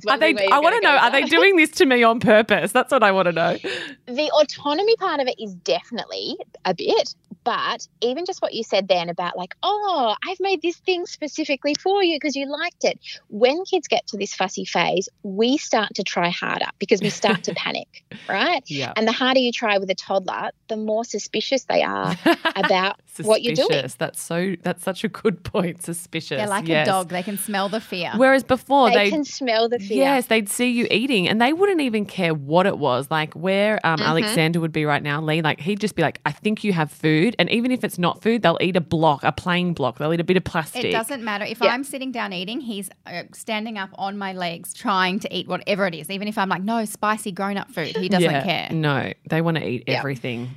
are 0.07 0.17
they, 0.17 0.47
I 0.47 0.59
want 0.59 0.75
to 0.75 0.81
know, 0.81 0.95
are 0.95 1.11
they 1.11 1.23
doing 1.23 1.57
this 1.57 1.71
to 1.71 1.85
me 1.85 2.03
on 2.03 2.21
purpose? 2.21 2.71
That's 2.71 2.89
what 2.91 3.03
I 3.03 3.11
want 3.11 3.25
to 3.25 3.33
know. 3.33 3.57
The 4.05 4.31
autonomy 4.31 4.95
part 4.95 5.19
of 5.19 5.27
it 5.27 5.35
is 5.39 5.55
definitely 5.55 6.37
a 6.63 6.73
bit, 6.73 7.15
but 7.43 7.87
even 8.01 8.25
just 8.25 8.41
what 8.41 8.53
you 8.53 8.63
said 8.63 8.87
then 8.87 9.09
about 9.09 9.37
like, 9.37 9.55
oh, 9.63 10.15
I've 10.27 10.39
made 10.39 10.61
this 10.61 10.77
thing 10.77 11.05
specifically 11.05 11.75
for 11.75 12.03
you 12.03 12.15
because 12.15 12.35
you 12.35 12.45
liked 12.45 12.83
it. 12.83 12.99
When 13.29 13.63
kids 13.65 13.87
get 13.87 14.07
to 14.07 14.17
this 14.17 14.33
fussy 14.33 14.65
phase, 14.65 15.09
we 15.23 15.57
start 15.57 15.95
to 15.95 16.03
try 16.03 16.29
harder 16.29 16.67
because 16.79 17.01
we 17.01 17.09
start 17.09 17.43
to 17.45 17.53
panic, 17.55 18.03
right? 18.27 18.63
Yeah. 18.67 18.93
And 18.95 19.07
the 19.07 19.11
harder 19.11 19.39
you 19.39 19.51
try 19.51 19.77
with 19.77 19.89
a 19.89 19.95
toddler, 19.95 20.51
the 20.67 20.77
more 20.77 21.03
suspicious 21.03 21.63
they 21.65 21.83
are 21.83 22.15
about 22.55 22.99
what 23.21 23.41
you're 23.41 23.55
doing. 23.55 23.89
That's 23.97 24.21
so 24.21 24.55
that's 24.61 24.83
such 24.83 25.03
a 25.03 25.09
good 25.09 25.43
point. 25.43 25.83
Suspicious. 25.83 26.37
They're 26.37 26.47
like 26.47 26.67
yes. 26.67 26.87
a 26.87 26.91
dog. 26.91 27.09
They 27.09 27.23
can 27.23 27.37
smell 27.37 27.69
the 27.69 27.81
fear. 27.81 28.11
Whereas 28.15 28.43
before 28.43 28.91
they 28.91 29.09
can 29.09 29.25
smell 29.25 29.69
the 29.69 29.79
fear. 29.79 29.97
Yes, 29.97 30.27
they'd 30.27 30.49
see 30.49 30.69
you 30.69 30.87
eating 30.91 31.27
and 31.27 31.41
they 31.41 31.53
wouldn't 31.53 31.81
even 31.81 32.05
care 32.05 32.33
what 32.33 32.65
it 32.65 32.77
was. 32.77 33.09
Like 33.09 33.33
where 33.33 33.79
um, 33.83 33.97
mm-hmm. 33.97 34.07
Alexander 34.07 34.59
would 34.59 34.71
be 34.71 34.85
right 34.85 35.01
now, 35.01 35.21
Leigh, 35.21 35.41
like 35.41 35.59
he'd 35.59 35.79
just 35.79 35.95
be 35.95 36.01
like, 36.01 36.19
I 36.25 36.31
think 36.31 36.63
you 36.63 36.73
have 36.73 36.91
food. 36.91 37.28
And 37.37 37.49
even 37.49 37.71
if 37.71 37.83
it's 37.83 37.97
not 37.97 38.21
food, 38.21 38.41
they'll 38.41 38.57
eat 38.61 38.75
a 38.75 38.81
block, 38.81 39.23
a 39.23 39.31
plain 39.31 39.73
block. 39.73 39.97
They'll 39.97 40.13
eat 40.13 40.19
a 40.19 40.23
bit 40.23 40.37
of 40.37 40.43
plastic. 40.43 40.85
It 40.85 40.91
doesn't 40.91 41.23
matter. 41.23 41.45
If 41.45 41.59
yeah. 41.61 41.73
I'm 41.73 41.83
sitting 41.83 42.11
down 42.11 42.33
eating, 42.33 42.61
he's 42.61 42.89
uh, 43.05 43.23
standing 43.33 43.77
up 43.77 43.89
on 43.95 44.17
my 44.17 44.33
legs 44.33 44.73
trying 44.73 45.19
to 45.19 45.35
eat 45.35 45.47
whatever 45.47 45.85
it 45.85 45.95
is. 45.95 46.09
Even 46.09 46.27
if 46.27 46.37
I'm 46.37 46.49
like, 46.49 46.63
no, 46.63 46.85
spicy 46.85 47.31
grown 47.31 47.57
up 47.57 47.69
food, 47.69 47.95
he 47.95 48.09
doesn't 48.09 48.29
yeah, 48.29 48.43
care. 48.43 48.69
No, 48.71 49.13
they 49.29 49.41
want 49.41 49.57
to 49.57 49.67
eat 49.67 49.83
yeah. 49.87 49.99
everything. 49.99 50.49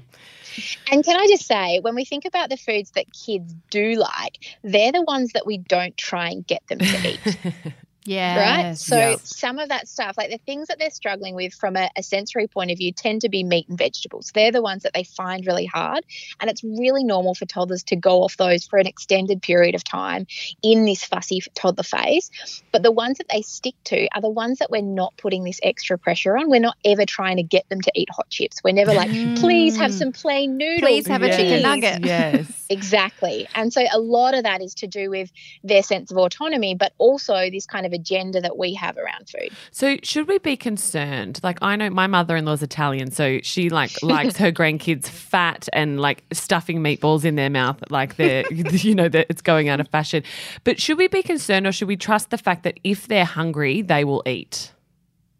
And 0.90 1.04
can 1.04 1.18
I 1.18 1.26
just 1.28 1.46
say, 1.46 1.80
when 1.80 1.94
we 1.94 2.04
think 2.04 2.24
about 2.24 2.50
the 2.50 2.56
foods 2.56 2.90
that 2.92 3.06
kids 3.12 3.54
do 3.70 3.94
like, 3.94 4.38
they're 4.62 4.92
the 4.92 5.02
ones 5.02 5.32
that 5.32 5.46
we 5.46 5.58
don't 5.58 5.96
try 5.96 6.28
and 6.28 6.46
get 6.46 6.66
them 6.68 6.78
to 6.78 7.08
eat. 7.08 7.36
Yeah. 8.04 8.66
Right. 8.66 8.76
So 8.76 9.16
some 9.22 9.58
of 9.58 9.68
that 9.68 9.86
stuff, 9.86 10.16
like 10.18 10.30
the 10.30 10.38
things 10.38 10.68
that 10.68 10.78
they're 10.78 10.90
struggling 10.90 11.34
with 11.34 11.54
from 11.54 11.76
a, 11.76 11.88
a, 11.96 12.02
sensory 12.02 12.48
point 12.48 12.70
of 12.70 12.78
view, 12.78 12.92
tend 12.92 13.20
to 13.22 13.28
be 13.28 13.44
meat 13.44 13.68
and 13.68 13.78
vegetables. 13.78 14.32
They're 14.34 14.50
the 14.50 14.62
ones 14.62 14.82
that 14.82 14.92
they 14.92 15.04
find 15.04 15.46
really 15.46 15.66
hard. 15.66 16.04
And 16.40 16.50
it's 16.50 16.64
really 16.64 17.04
normal 17.04 17.34
for 17.34 17.46
toddlers 17.46 17.84
to 17.84 17.96
go 17.96 18.22
off 18.24 18.36
those 18.36 18.66
for 18.66 18.78
an 18.78 18.86
extended 18.86 19.40
period 19.40 19.74
of 19.74 19.84
time 19.84 20.26
in 20.62 20.84
this 20.84 21.04
fussy 21.04 21.40
toddler 21.54 21.84
phase. 21.84 22.30
But 22.72 22.82
the 22.82 22.90
ones 22.90 23.18
that 23.18 23.28
they 23.28 23.42
stick 23.42 23.74
to 23.84 24.08
are 24.14 24.20
the 24.20 24.30
ones 24.30 24.58
that 24.58 24.70
we're 24.70 24.82
not 24.82 25.16
putting 25.16 25.44
this 25.44 25.60
extra 25.62 25.96
pressure 25.96 26.36
on. 26.36 26.50
We're 26.50 26.60
not 26.60 26.76
ever 26.84 27.06
trying 27.06 27.36
to 27.36 27.42
get 27.44 27.68
them 27.68 27.80
to 27.82 27.92
eat 27.94 28.08
hot 28.10 28.28
chips. 28.30 28.62
We're 28.64 28.72
never 28.72 28.94
like, 28.94 29.10
please 29.38 29.76
have 29.76 29.94
some 29.94 30.08
mm. 30.08 30.20
plain 30.20 30.56
noodles. 30.56 30.80
Please 30.80 31.06
have 31.06 31.22
yes. 31.22 31.34
a 31.34 31.36
chicken 31.36 31.62
nugget. 31.62 32.02
Yes. 32.12 32.66
exactly. 32.68 33.48
And 33.54 33.72
so 33.72 33.82
a 33.90 33.98
lot 33.98 34.34
of 34.34 34.42
that 34.42 34.60
is 34.60 34.74
to 34.76 34.86
do 34.86 35.08
with 35.08 35.30
their 35.62 35.82
sense 35.82 36.10
of 36.10 36.16
autonomy, 36.16 36.74
but 36.74 36.92
also 36.98 37.48
this 37.50 37.64
kind 37.64 37.86
of 37.86 37.91
of 37.92 38.00
agenda 38.00 38.40
that 38.40 38.56
we 38.56 38.74
have 38.74 38.96
around 38.96 39.28
food. 39.28 39.50
So 39.70 39.96
should 40.02 40.28
we 40.28 40.38
be 40.38 40.56
concerned? 40.56 41.40
Like 41.42 41.58
I 41.62 41.76
know 41.76 41.90
my 41.90 42.06
mother-in-law's 42.06 42.62
Italian, 42.62 43.10
so 43.10 43.40
she 43.42 43.70
like 43.70 44.02
likes 44.02 44.36
her 44.36 44.52
grandkids 44.52 45.08
fat 45.08 45.68
and 45.72 46.00
like 46.00 46.24
stuffing 46.32 46.80
meatballs 46.80 47.24
in 47.24 47.36
their 47.36 47.50
mouth 47.50 47.82
like 47.90 48.16
they're 48.16 48.44
you 48.52 48.94
know 48.94 49.08
that 49.08 49.26
it's 49.28 49.42
going 49.42 49.68
out 49.68 49.80
of 49.80 49.88
fashion. 49.88 50.22
But 50.64 50.80
should 50.80 50.98
we 50.98 51.08
be 51.08 51.22
concerned 51.22 51.66
or 51.66 51.72
should 51.72 51.88
we 51.88 51.96
trust 51.96 52.30
the 52.30 52.38
fact 52.38 52.62
that 52.64 52.78
if 52.84 53.08
they're 53.08 53.24
hungry, 53.24 53.82
they 53.82 54.04
will 54.04 54.22
eat? 54.26 54.71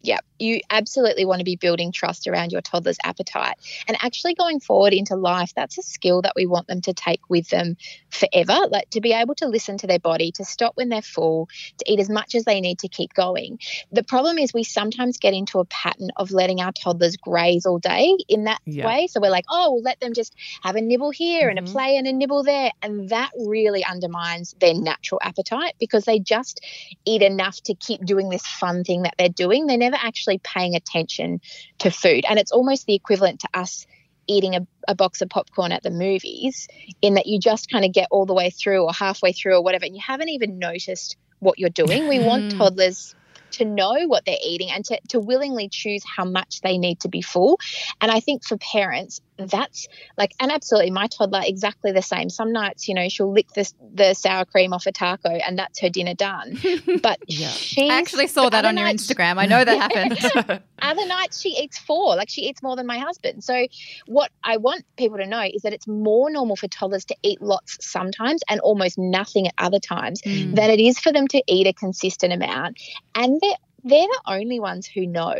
Yeah, 0.03 0.19
you 0.37 0.59
absolutely 0.69 1.23
want 1.23 1.39
to 1.39 1.45
be 1.45 1.55
building 1.55 1.93
trust 1.93 2.27
around 2.27 2.51
your 2.51 2.61
toddler's 2.61 2.97
appetite. 3.03 3.55
And 3.87 3.97
actually 4.01 4.35
going 4.35 4.59
forward 4.59 4.93
into 4.93 5.15
life, 5.15 5.53
that's 5.55 5.77
a 5.77 5.81
skill 5.81 6.21
that 6.23 6.33
we 6.35 6.45
want 6.45 6.67
them 6.67 6.81
to 6.81 6.93
take 6.93 7.21
with 7.29 7.47
them 7.49 7.77
forever. 8.09 8.67
Like 8.69 8.89
to 8.91 9.01
be 9.01 9.13
able 9.13 9.35
to 9.35 9.47
listen 9.47 9.77
to 9.77 9.87
their 9.87 9.99
body, 9.99 10.31
to 10.33 10.43
stop 10.43 10.73
when 10.75 10.89
they're 10.89 11.01
full, 11.01 11.47
to 11.77 11.91
eat 11.91 12.01
as 12.01 12.09
much 12.09 12.35
as 12.35 12.43
they 12.43 12.59
need 12.59 12.79
to 12.79 12.89
keep 12.89 13.13
going. 13.13 13.59
The 13.93 14.03
problem 14.03 14.37
is 14.37 14.53
we 14.53 14.65
sometimes 14.65 15.17
get 15.17 15.33
into 15.33 15.59
a 15.59 15.65
pattern 15.65 16.09
of 16.17 16.31
letting 16.31 16.59
our 16.59 16.73
toddlers 16.73 17.15
graze 17.15 17.65
all 17.65 17.79
day 17.79 18.17
in 18.27 18.43
that 18.43 18.59
yeah. 18.65 18.85
way. 18.85 19.07
So 19.07 19.21
we're 19.21 19.29
like, 19.29 19.45
oh, 19.49 19.73
we'll 19.73 19.83
let 19.83 20.01
them 20.01 20.13
just 20.13 20.35
have 20.63 20.75
a 20.75 20.81
nibble 20.81 21.11
here 21.11 21.43
mm-hmm. 21.43 21.49
and 21.49 21.59
a 21.59 21.61
mm-hmm. 21.61 21.71
play 21.71 21.95
and 21.95 22.07
a 22.07 22.11
nibble 22.11 22.43
there. 22.43 22.71
And 22.81 23.07
that 23.09 23.31
really 23.39 23.85
undermines 23.85 24.53
their 24.59 24.73
natural 24.73 25.21
appetite 25.23 25.75
because 25.79 26.03
they 26.03 26.19
just 26.19 26.59
eat 27.05 27.21
enough 27.21 27.61
to 27.63 27.73
keep 27.73 28.05
doing 28.05 28.27
this 28.27 28.45
fun 28.45 28.83
thing 28.83 29.03
that 29.03 29.15
they're 29.17 29.29
doing. 29.29 29.67
They 29.67 29.77
never 29.77 29.92
actually 30.01 30.39
paying 30.39 30.75
attention 30.75 31.41
to 31.79 31.89
food. 31.89 32.25
And 32.27 32.39
it's 32.39 32.51
almost 32.51 32.85
the 32.85 32.95
equivalent 32.95 33.41
to 33.41 33.49
us 33.53 33.85
eating 34.27 34.55
a, 34.55 34.65
a 34.87 34.95
box 34.95 35.21
of 35.21 35.29
popcorn 35.29 35.71
at 35.71 35.83
the 35.83 35.91
movies, 35.91 36.67
in 37.01 37.15
that 37.15 37.27
you 37.27 37.39
just 37.39 37.69
kind 37.69 37.83
of 37.83 37.91
get 37.91 38.07
all 38.09 38.25
the 38.25 38.33
way 38.33 38.49
through 38.49 38.83
or 38.83 38.93
halfway 38.93 39.33
through 39.33 39.55
or 39.55 39.63
whatever, 39.63 39.85
and 39.85 39.95
you 39.95 40.01
haven't 40.05 40.29
even 40.29 40.59
noticed 40.59 41.17
what 41.39 41.59
you're 41.59 41.69
doing. 41.69 42.07
We 42.07 42.19
want 42.19 42.53
mm. 42.53 42.57
toddlers 42.57 43.15
to 43.53 43.65
know 43.65 43.95
what 44.07 44.25
they're 44.25 44.37
eating 44.43 44.69
and 44.71 44.83
to, 44.85 44.99
to 45.09 45.19
willingly 45.19 45.69
choose 45.71 46.03
how 46.05 46.25
much 46.25 46.61
they 46.61 46.77
need 46.77 46.99
to 47.01 47.09
be 47.09 47.21
full. 47.21 47.59
And 48.01 48.11
I 48.11 48.19
think 48.19 48.43
for 48.45 48.57
parents, 48.57 49.19
that's 49.37 49.87
like, 50.17 50.31
and 50.39 50.51
absolutely, 50.51 50.91
my 50.91 51.07
toddler 51.07 51.41
exactly 51.43 51.91
the 51.91 52.01
same. 52.01 52.29
Some 52.29 52.51
nights, 52.51 52.87
you 52.87 52.93
know, 52.93 53.07
she'll 53.09 53.31
lick 53.31 53.47
the, 53.55 53.71
the 53.93 54.13
sour 54.13 54.45
cream 54.45 54.73
off 54.73 54.85
a 54.85 54.91
taco 54.91 55.29
and 55.29 55.57
that's 55.57 55.79
her 55.81 55.89
dinner 55.89 56.13
done. 56.13 56.57
But 57.01 57.19
Yeah. 57.27 57.49
she 57.49 57.89
I 57.89 57.95
actually 57.97 58.27
saw 58.27 58.49
that 58.49 58.65
on 58.65 58.77
your 58.77 58.87
Instagram. 58.87 59.37
I 59.37 59.45
know 59.45 59.63
that 59.65 59.91
happened. 59.91 60.61
other 60.83 61.05
nights 61.07 61.39
she 61.39 61.49
eats 61.49 61.77
four 61.77 62.15
like 62.17 62.29
she 62.29 62.41
eats 62.41 62.61
more 62.61 62.75
than 62.75 62.85
my 62.85 62.97
husband 62.99 63.41
so 63.41 63.65
what 64.05 64.29
i 64.43 64.57
want 64.57 64.83
people 64.97 65.17
to 65.17 65.25
know 65.25 65.41
is 65.41 65.61
that 65.61 65.71
it's 65.71 65.87
more 65.87 66.29
normal 66.29 66.57
for 66.57 66.67
toddlers 66.67 67.05
to 67.05 67.15
eat 67.23 67.41
lots 67.41 67.77
sometimes 67.79 68.41
and 68.49 68.59
almost 68.59 68.97
nothing 68.97 69.47
at 69.47 69.53
other 69.57 69.79
times 69.79 70.21
Mm. 70.25 70.55
than 70.55 70.69
it 70.69 70.79
is 70.81 70.99
for 70.99 71.11
them 71.13 71.27
to 71.29 71.41
eat 71.47 71.67
a 71.67 71.73
consistent 71.73 72.33
amount 72.33 72.77
and 73.15 73.39
they're 73.83 74.07
the 74.07 74.21
only 74.27 74.59
ones 74.59 74.87
who 74.87 75.05
know 75.07 75.35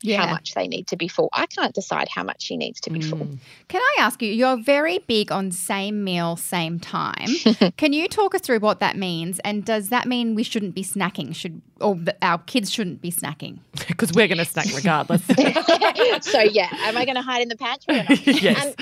Yeah. 0.00 0.26
how 0.26 0.32
much 0.32 0.54
they 0.54 0.68
need 0.68 0.86
to 0.88 0.96
be 0.96 1.08
full 1.08 1.28
i 1.32 1.46
can't 1.46 1.74
decide 1.74 2.08
how 2.08 2.22
much 2.22 2.42
she 2.42 2.56
needs 2.56 2.80
to 2.82 2.90
be 2.90 3.00
full 3.00 3.18
Mm. 3.18 3.38
Can 3.68 3.82
I 3.82 3.96
ask 4.00 4.22
you, 4.22 4.32
you're 4.32 4.56
very 4.56 4.98
big 4.98 5.30
on 5.30 5.50
same 5.50 6.02
meal, 6.04 6.36
same 6.36 6.80
time. 6.80 7.28
Can 7.76 7.92
you 7.92 8.08
talk 8.08 8.34
us 8.34 8.40
through 8.40 8.60
what 8.60 8.80
that 8.80 8.96
means? 8.96 9.38
And 9.40 9.64
does 9.64 9.90
that 9.90 10.06
mean 10.06 10.34
we 10.34 10.42
shouldn't 10.42 10.74
be 10.74 10.82
snacking? 10.82 11.34
Should 11.34 11.60
or 11.80 11.96
our 12.22 12.38
kids 12.38 12.70
shouldn't 12.70 13.02
be 13.02 13.12
snacking? 13.12 13.58
Because 13.88 14.12
we're 14.12 14.28
going 14.28 14.38
to 14.38 14.44
snack 14.44 14.66
regardless. 14.74 15.24
so 16.20 16.40
yeah 16.40 16.68
am 16.70 16.96
i 16.96 17.04
going 17.04 17.16
to 17.16 17.22
hide 17.22 17.42
in 17.42 17.48
the 17.48 17.56
pantry 17.56 17.98
or 17.98 18.04
not 18.04 18.26
yes. 18.26 18.66
Um, 18.66 18.74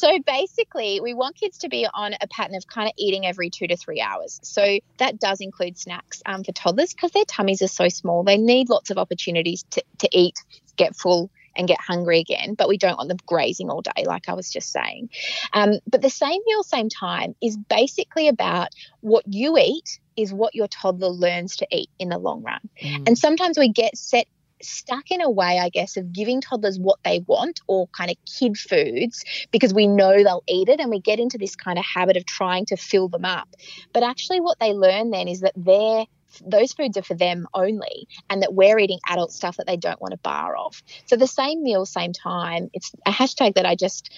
so 0.00 0.18
basically, 0.26 0.98
we 1.00 1.12
want 1.12 1.36
kids 1.36 1.58
to 1.58 1.68
be 1.68 1.86
on 1.92 2.14
a 2.22 2.26
pattern 2.28 2.54
of 2.54 2.66
kind 2.66 2.88
of 2.88 2.94
eating 2.96 3.26
every 3.26 3.50
two 3.50 3.66
to 3.66 3.76
three 3.76 4.00
hours. 4.00 4.40
So 4.42 4.78
that 4.96 5.20
does 5.20 5.42
include 5.42 5.76
snacks 5.76 6.22
um, 6.24 6.42
for 6.42 6.52
toddlers 6.52 6.94
because 6.94 7.10
their 7.10 7.26
tummies 7.26 7.60
are 7.60 7.68
so 7.68 7.90
small. 7.90 8.22
They 8.22 8.38
need 8.38 8.70
lots 8.70 8.88
of 8.88 8.96
opportunities 8.96 9.64
to, 9.72 9.82
to 9.98 10.08
eat, 10.10 10.42
get 10.76 10.96
full, 10.96 11.30
and 11.56 11.68
get 11.68 11.80
hungry 11.80 12.20
again. 12.20 12.54
But 12.54 12.68
we 12.68 12.78
don't 12.78 12.96
want 12.96 13.08
them 13.08 13.18
grazing 13.26 13.70
all 13.70 13.82
day, 13.82 14.04
like 14.06 14.28
I 14.28 14.34
was 14.34 14.50
just 14.50 14.72
saying. 14.72 15.10
Um, 15.52 15.74
but 15.86 16.02
the 16.02 16.10
same 16.10 16.40
meal, 16.46 16.62
same 16.62 16.88
time 16.88 17.34
is 17.42 17.56
basically 17.56 18.28
about 18.28 18.68
what 19.00 19.24
you 19.26 19.58
eat 19.58 19.98
is 20.16 20.32
what 20.32 20.54
your 20.54 20.68
toddler 20.68 21.08
learns 21.08 21.56
to 21.56 21.66
eat 21.70 21.90
in 21.98 22.08
the 22.08 22.18
long 22.18 22.42
run. 22.42 22.60
Mm. 22.82 23.08
And 23.08 23.18
sometimes 23.18 23.58
we 23.58 23.68
get 23.68 23.96
set 23.96 24.26
stuck 24.62 25.10
in 25.10 25.22
a 25.22 25.30
way, 25.30 25.58
I 25.58 25.70
guess, 25.70 25.96
of 25.96 26.12
giving 26.12 26.42
toddlers 26.42 26.78
what 26.78 26.98
they 27.02 27.20
want 27.26 27.60
or 27.66 27.88
kind 27.88 28.10
of 28.10 28.16
kid 28.26 28.58
foods 28.58 29.24
because 29.50 29.72
we 29.72 29.86
know 29.86 30.22
they'll 30.22 30.44
eat 30.46 30.68
it 30.68 30.80
and 30.80 30.90
we 30.90 31.00
get 31.00 31.18
into 31.18 31.38
this 31.38 31.56
kind 31.56 31.78
of 31.78 31.84
habit 31.84 32.18
of 32.18 32.26
trying 32.26 32.66
to 32.66 32.76
fill 32.76 33.08
them 33.08 33.24
up. 33.24 33.48
But 33.94 34.02
actually 34.02 34.40
what 34.40 34.58
they 34.58 34.74
learn 34.74 35.10
then 35.10 35.28
is 35.28 35.40
that 35.40 35.54
they're 35.56 36.04
those 36.44 36.72
foods 36.72 36.96
are 36.96 37.02
for 37.02 37.14
them 37.14 37.46
only 37.54 38.08
and 38.28 38.42
that 38.42 38.54
we're 38.54 38.78
eating 38.78 38.98
adult 39.08 39.32
stuff 39.32 39.56
that 39.56 39.66
they 39.66 39.76
don't 39.76 40.00
want 40.00 40.12
to 40.12 40.18
bar 40.18 40.56
off. 40.56 40.82
So 41.06 41.16
the 41.16 41.26
same 41.26 41.62
meal, 41.62 41.86
same 41.86 42.12
time, 42.12 42.70
it's 42.72 42.92
a 43.06 43.10
hashtag 43.10 43.54
that 43.54 43.66
I 43.66 43.74
just 43.74 44.10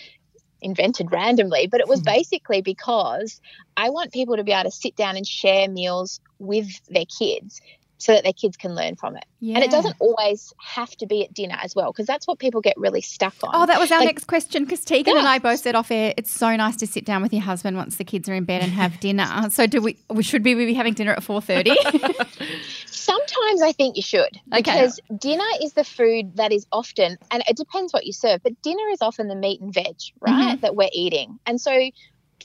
invented 0.60 1.10
randomly, 1.10 1.66
but 1.66 1.80
it 1.80 1.88
was 1.88 2.00
hmm. 2.00 2.06
basically 2.06 2.62
because 2.62 3.40
I 3.76 3.90
want 3.90 4.12
people 4.12 4.36
to 4.36 4.44
be 4.44 4.52
able 4.52 4.70
to 4.70 4.76
sit 4.76 4.96
down 4.96 5.16
and 5.16 5.26
share 5.26 5.68
meals 5.68 6.20
with 6.38 6.68
their 6.88 7.04
kids 7.06 7.60
so 8.02 8.12
that 8.12 8.24
their 8.24 8.32
kids 8.32 8.56
can 8.56 8.74
learn 8.74 8.96
from 8.96 9.16
it. 9.16 9.24
Yeah. 9.38 9.54
And 9.54 9.64
it 9.64 9.70
doesn't 9.70 9.94
always 10.00 10.52
have 10.58 10.90
to 10.96 11.06
be 11.06 11.24
at 11.24 11.32
dinner 11.32 11.56
as 11.62 11.76
well, 11.76 11.92
because 11.92 12.04
that's 12.04 12.26
what 12.26 12.40
people 12.40 12.60
get 12.60 12.74
really 12.76 13.00
stuck 13.00 13.34
on. 13.44 13.50
Oh, 13.54 13.64
that 13.64 13.78
was 13.78 13.92
our 13.92 14.00
Like- 14.00 14.08
next 14.08 14.26
question 14.26 14.64
because 14.64 14.84
Tegan 14.84 15.16
and 15.16 15.28
I 15.28 15.38
both 15.38 15.60
said 15.60 15.76
off 15.76 15.90
air 15.92 16.12
it's 16.16 16.30
so 16.32 16.54
nice 16.56 16.74
to 16.76 16.86
sit 16.88 17.04
down 17.04 17.22
with 17.22 17.32
your 17.32 17.42
husband 17.42 17.76
once 17.76 17.96
the 17.98 18.04
kids 18.04 18.28
are 18.28 18.34
in 18.34 18.44
bed 18.44 18.62
and 18.62 18.72
have 18.72 18.98
dinner. 18.98 19.28
So 19.52 19.66
do 19.66 19.80
we? 19.82 19.96
we 20.08 20.22
should 20.22 20.44
we 20.44 20.54
be 20.54 20.74
having 20.74 20.94
dinner 20.94 21.12
at 21.12 21.22
four 21.22 21.40
thirty? 21.40 21.76
Sometimes 22.86 23.62
I 23.62 23.72
think 23.72 23.96
you 23.96 24.02
should 24.02 24.40
Okay. 24.52 24.62
because 24.62 25.00
dinner 25.18 25.44
is 25.62 25.74
the 25.74 25.84
food 25.84 26.36
that 26.36 26.52
is 26.52 26.66
often, 26.72 27.18
and 27.30 27.42
it 27.48 27.56
depends 27.56 27.92
what 27.92 28.06
you 28.06 28.12
serve, 28.12 28.42
but 28.42 28.60
dinner 28.62 28.88
is 28.90 29.02
often 29.02 29.28
the 29.28 29.34
meat 29.34 29.60
and 29.60 29.72
veg, 29.72 29.96
right, 30.20 30.54
mm-hmm. 30.54 30.60
that 30.60 30.74
we're 30.74 30.90
eating. 30.92 31.38
And 31.46 31.60
so 31.60 31.90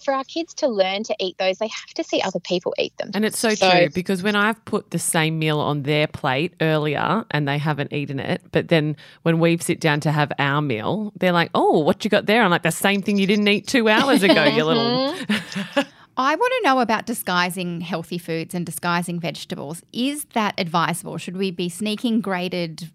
for 0.03 0.13
our 0.13 0.23
kids 0.23 0.53
to 0.55 0.67
learn 0.67 1.03
to 1.03 1.15
eat 1.19 1.37
those, 1.37 1.57
they 1.57 1.67
have 1.67 1.93
to 1.95 2.03
see 2.03 2.21
other 2.21 2.39
people 2.39 2.73
eat 2.77 2.95
them. 2.97 3.11
And 3.13 3.25
it's 3.25 3.39
so, 3.39 3.55
So- 3.55 3.69
true 3.69 3.89
because 3.93 4.23
when 4.23 4.35
I've 4.35 4.63
put 4.65 4.91
the 4.91 4.99
same 4.99 5.39
meal 5.39 5.59
on 5.59 5.83
their 5.83 6.07
plate 6.07 6.53
earlier 6.61 7.25
and 7.31 7.47
they 7.47 7.57
haven't 7.57 7.93
eaten 7.93 8.19
it, 8.19 8.41
but 8.51 8.67
then 8.69 8.95
when 9.23 9.39
we 9.39 9.57
sit 9.57 9.79
down 9.79 9.99
to 10.01 10.11
have 10.11 10.31
our 10.39 10.61
meal, 10.61 11.11
they're 11.17 11.31
like, 11.31 11.49
"Oh, 11.55 11.79
what 11.79 12.03
you 12.03 12.09
got 12.09 12.25
there?" 12.25 12.41
I'm 12.43 12.51
like, 12.51 12.63
"The 12.63 12.71
same 12.71 13.01
thing 13.01 13.17
you 13.17 13.27
didn't 13.27 13.47
eat 13.47 13.67
two 13.67 13.89
hours 13.89 14.23
ago, 14.23 14.43
you 14.45 14.63
little." 14.63 15.15
Mm-hmm. 15.27 15.81
I 16.19 16.35
want 16.35 16.53
to 16.57 16.67
know 16.67 16.79
about 16.79 17.05
disguising 17.05 17.81
healthy 17.81 18.17
foods 18.17 18.55
and 18.55 18.65
disguising 18.65 19.19
vegetables. 19.19 19.83
Is 19.93 20.25
that 20.33 20.55
advisable? 20.57 21.17
Should 21.19 21.37
we 21.37 21.51
be 21.51 21.69
sneaking 21.69 22.21
grated 22.21 22.89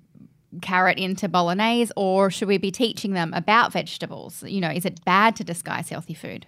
carrot 0.61 0.99
into 0.99 1.29
bolognese 1.29 1.93
or 1.97 2.31
should 2.31 2.49
we 2.49 2.59
be 2.59 2.71
teaching 2.73 3.13
them 3.13 3.33
about 3.33 3.73
vegetables? 3.73 4.43
You 4.43 4.61
know, 4.61 4.71
is 4.71 4.85
it 4.85 5.05
bad 5.05 5.37
to 5.37 5.45
disguise 5.45 5.89
healthy 5.89 6.15
food? 6.15 6.47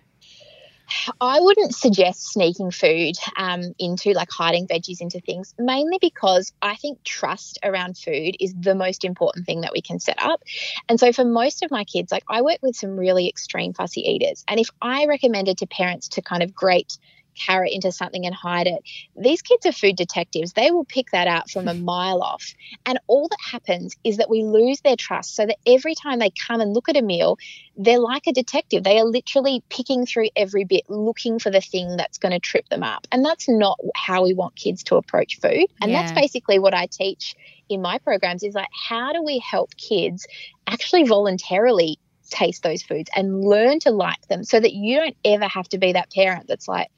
I 1.21 1.41
wouldn't 1.41 1.75
suggest 1.75 2.33
sneaking 2.33 2.71
food 2.71 3.14
um, 3.37 3.75
into 3.79 4.12
like 4.12 4.31
hiding 4.31 4.67
veggies 4.67 5.00
into 5.00 5.21
things, 5.21 5.55
mainly 5.59 5.99
because 6.00 6.53
I 6.62 6.76
think 6.76 7.03
trust 7.05 7.59
around 7.62 7.99
food 7.99 8.37
is 8.41 8.55
the 8.59 8.75
most 8.75 9.05
important 9.05 9.47
thing 9.47 9.62
that 9.62 9.73
we 9.73 9.81
can 9.81 9.99
set 9.99 10.21
up. 10.23 10.43
And 10.88 10.99
so 10.99 11.12
for 11.12 11.25
most 11.25 11.62
of 11.62 11.71
my 11.71 11.85
kids, 11.85 12.12
like 12.12 12.25
I 12.29 12.43
work 12.43 12.59
with 12.62 12.76
some 12.76 12.97
really 12.97 13.29
extreme 13.29 13.73
fussy 13.73 14.03
eaters. 14.03 14.45
And 14.49 14.61
if 14.61 14.69
I 14.81 15.07
recommended 15.07 15.59
to 15.59 15.67
parents 15.67 16.09
to 16.11 16.23
kind 16.23 16.43
of 16.43 16.55
grate 16.55 16.99
carrot 17.35 17.73
into 17.73 17.93
something 17.93 18.26
and 18.26 18.35
hide 18.35 18.67
it, 18.67 18.83
these 19.17 19.43
kids 19.43 19.67
are 19.67 19.73
food 19.73 19.97
detectives. 19.97 20.53
They 20.53 20.71
will 20.71 20.85
pick 20.85 21.11
that 21.11 21.26
out 21.26 21.50
from 21.50 21.69
a 21.69 21.75
mile 21.93 22.23
off. 22.23 22.55
And 22.87 22.99
all 23.07 23.29
that 23.29 23.38
happens 23.50 23.97
is 24.05 24.19
that 24.19 24.31
we 24.31 24.43
lose 24.43 24.81
their 24.81 24.97
trust 24.97 25.35
so 25.35 25.47
that 25.47 25.57
every 25.67 25.95
time 25.95 26.19
they 26.19 26.31
come 26.31 26.61
and 26.61 26.73
look 26.73 26.88
at 26.88 26.97
a 26.97 27.03
meal, 27.03 27.38
they're 27.76 27.99
like 27.99 28.26
a 28.26 28.33
detective. 28.33 28.85
They 28.85 28.99
are 28.99 29.05
literally 29.05 29.62
picking 29.69 30.07
through 30.07 30.29
every 30.37 30.64
bit, 30.64 30.85
looking 30.88 31.38
for 31.38 31.50
the 31.50 31.61
thing 31.61 31.97
that's 31.97 32.19
going 32.19 32.33
to 32.33 32.38
trip 32.38 32.69
them 32.69 32.83
up. 32.83 33.07
And 33.11 33.25
that's 33.25 33.49
not 33.49 33.79
how 33.95 34.23
we 34.23 34.35
want 34.35 34.57
kids 34.57 34.85
to 34.85 34.97
approach 34.97 35.41
food. 35.41 35.67
And 35.81 35.93
that's 35.93 36.12
basically 36.12 36.59
what 36.59 36.75
I 36.75 36.87
teach 36.87 37.35
in 37.69 37.83
my 37.83 37.99
programs 37.99 38.43
is 38.43 38.55
like, 38.55 38.69
how 38.88 39.12
do 39.12 39.23
we 39.23 39.38
help 39.38 39.75
kids 39.76 40.26
actually 40.67 41.05
voluntarily 41.05 41.99
taste 42.31 42.62
those 42.62 42.83
foods 42.83 43.11
and 43.16 43.45
learn 43.45 43.78
to 43.81 43.90
like 43.90 44.26
them 44.28 44.45
so 44.45 44.59
that 44.61 44.73
you 44.73 44.97
don't 44.99 45.16
ever 45.25 45.47
have 45.47 45.69
to 45.69 45.78
be 45.78 45.93
that 45.93 46.11
parent 46.12 46.47
that's 46.49 46.66
like, 46.69 46.88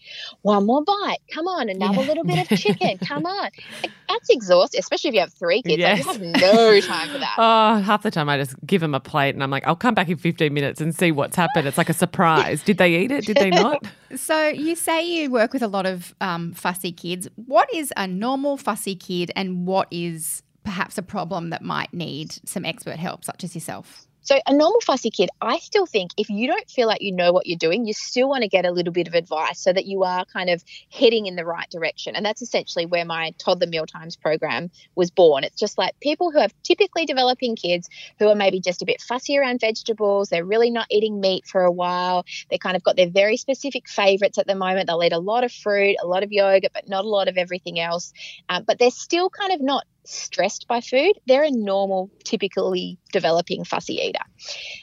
one 0.43 0.67
more 0.67 0.83
bite, 0.85 1.19
come 1.33 1.47
on, 1.47 1.69
another 1.69 2.01
Yeah. 2.03 2.07
little 2.09 2.25
bit 2.25 2.39
of 2.51 2.59
chicken, 2.59 2.99
come 2.99 3.27
on. 3.27 3.51
Like, 3.83 3.93
that's 4.09 4.31
exhausting, 4.31 4.79
especially 4.79 5.09
if 5.09 5.15
you 5.15 5.21
have 5.21 5.33
three 5.35 5.63
kids. 5.63 5.79
Yes. 5.79 6.07
Like, 6.07 6.19
you 6.21 6.27
have 6.33 6.41
no 6.41 6.81
time 6.81 7.09
for 7.11 7.19
that. 7.19 7.35
Oh, 7.39 7.81
half 7.81 8.03
the 8.03 8.11
time 8.11 8.29
I 8.29 8.39
just 8.39 8.55
give 8.65 8.81
them 8.81 8.95
a 8.95 9.01
plate 9.01 9.35
and 9.35 9.43
I'm 9.43 9.51
like, 9.51 9.67
I'll 9.67 9.75
come 9.77 9.95
back 9.95 10.09
in 10.09 10.17
15 10.17 10.53
minutes 10.55 10.81
and 10.81 10.95
see 10.95 11.11
what's 11.13 11.37
happened. 11.37 11.67
It's 11.67 11.79
like 11.79 11.89
a 11.91 11.95
surprise. 11.95 12.63
Did 12.63 12.79
they 12.79 12.95
eat 12.95 13.11
it? 13.11 13.27
Did 13.27 13.37
they 13.37 13.51
not? 13.51 13.85
So 14.15 14.47
you 14.49 14.77
say 14.77 15.05
you 15.05 15.31
work 15.33 15.53
with 15.53 15.63
a 15.63 15.67
lot 15.69 15.85
of 15.85 16.15
um, 16.21 16.53
fussy 16.53 16.93
kids. 16.93 17.27
What 17.35 17.69
is 17.75 17.93
a 17.97 18.07
normal 18.07 18.57
fussy 18.57 18.95
kid 18.95 19.33
and 19.35 19.67
what 19.67 19.89
is 19.91 20.45
perhaps 20.63 20.97
a 20.97 21.03
problem 21.03 21.51
that 21.51 21.61
might 21.63 21.93
need 21.93 22.33
some 22.49 22.65
expert 22.65 22.97
help, 23.01 23.25
such 23.25 23.43
as 23.43 23.55
yourself? 23.57 24.06
So, 24.27 24.41
a 24.45 24.53
normal 24.53 24.81
fussy 24.81 25.11
kid, 25.11 25.31
I 25.41 25.59
still 25.59 25.87
think 25.87 26.11
if 26.17 26.29
you 26.29 26.49
don't 26.49 26.69
feel 26.69 26.89
like 26.89 27.01
you 27.01 27.13
know 27.13 27.33
what 27.33 27.47
you're 27.47 27.57
doing, 27.57 27.87
you 27.87 27.93
still 27.93 28.29
want 28.29 28.43
to 28.43 28.49
get 28.49 28.67
a 28.67 28.73
little 28.73 28.93
bit 28.93 29.07
of 29.07 29.15
advice 29.15 29.61
so 29.61 29.73
that 29.73 29.87
you 29.87 30.03
are 30.03 30.25
kind 30.25 30.51
of 30.51 30.65
heading 30.91 31.27
in 31.27 31.37
the 31.37 31.45
right 31.45 31.71
direction. 31.71 32.17
And 32.17 32.27
that's 32.27 32.43
essentially 32.43 32.87
where 32.87 33.05
my 33.05 33.35
toddler 33.39 33.69
meal 33.69 33.87
times 33.87 34.17
program 34.17 34.73
was 34.97 35.13
born. 35.13 35.45
It's 35.45 35.61
just 35.61 35.79
like 35.79 35.95
people 36.01 36.33
who 36.33 36.41
have 36.41 36.53
typically 36.65 37.07
developing 37.07 37.55
kids 37.55 37.89
who 38.19 38.27
are 38.27 38.35
maybe 38.35 38.59
just 38.59 38.83
a 38.83 38.85
bit 38.85 39.01
fussy 39.01 39.39
around 39.39 39.61
vegetables, 39.61 40.29
they're 40.29 40.45
really 40.45 40.71
not 40.71 40.89
eating 40.91 41.21
meat 41.21 41.47
for 41.47 41.63
a 41.63 41.71
while, 41.71 42.25
they 42.51 42.59
kind 42.59 42.75
of 42.75 42.83
got 42.83 42.97
their 42.97 43.09
very 43.09 43.37
specific 43.37 43.89
favorites 43.89 44.39
at 44.39 44.49
the 44.49 44.57
moment. 44.57 44.89
They'll 44.89 45.05
eat 45.05 45.13
a 45.13 45.21
lot 45.21 45.45
of 45.45 45.53
fruit, 45.53 45.99
a 46.03 46.07
lot 46.09 46.25
of 46.25 46.33
yogurt, 46.33 46.73
but 46.75 46.89
not 46.89 47.05
a 47.05 47.09
lot 47.09 47.29
of 47.29 47.37
everything 47.37 47.79
else. 47.79 48.13
Um, 48.49 48.65
but 48.67 48.81
they're 48.81 48.91
still 48.91 49.31
kind 49.31 49.53
of 49.53 49.61
not 49.61 49.85
stressed 50.07 50.67
by 50.69 50.81
food. 50.81 51.13
They're 51.27 51.45
a 51.45 51.51
normal, 51.51 52.11
typically 52.25 52.99
developing 53.13 53.65
fussy 53.65 53.95
eater. 53.95 54.21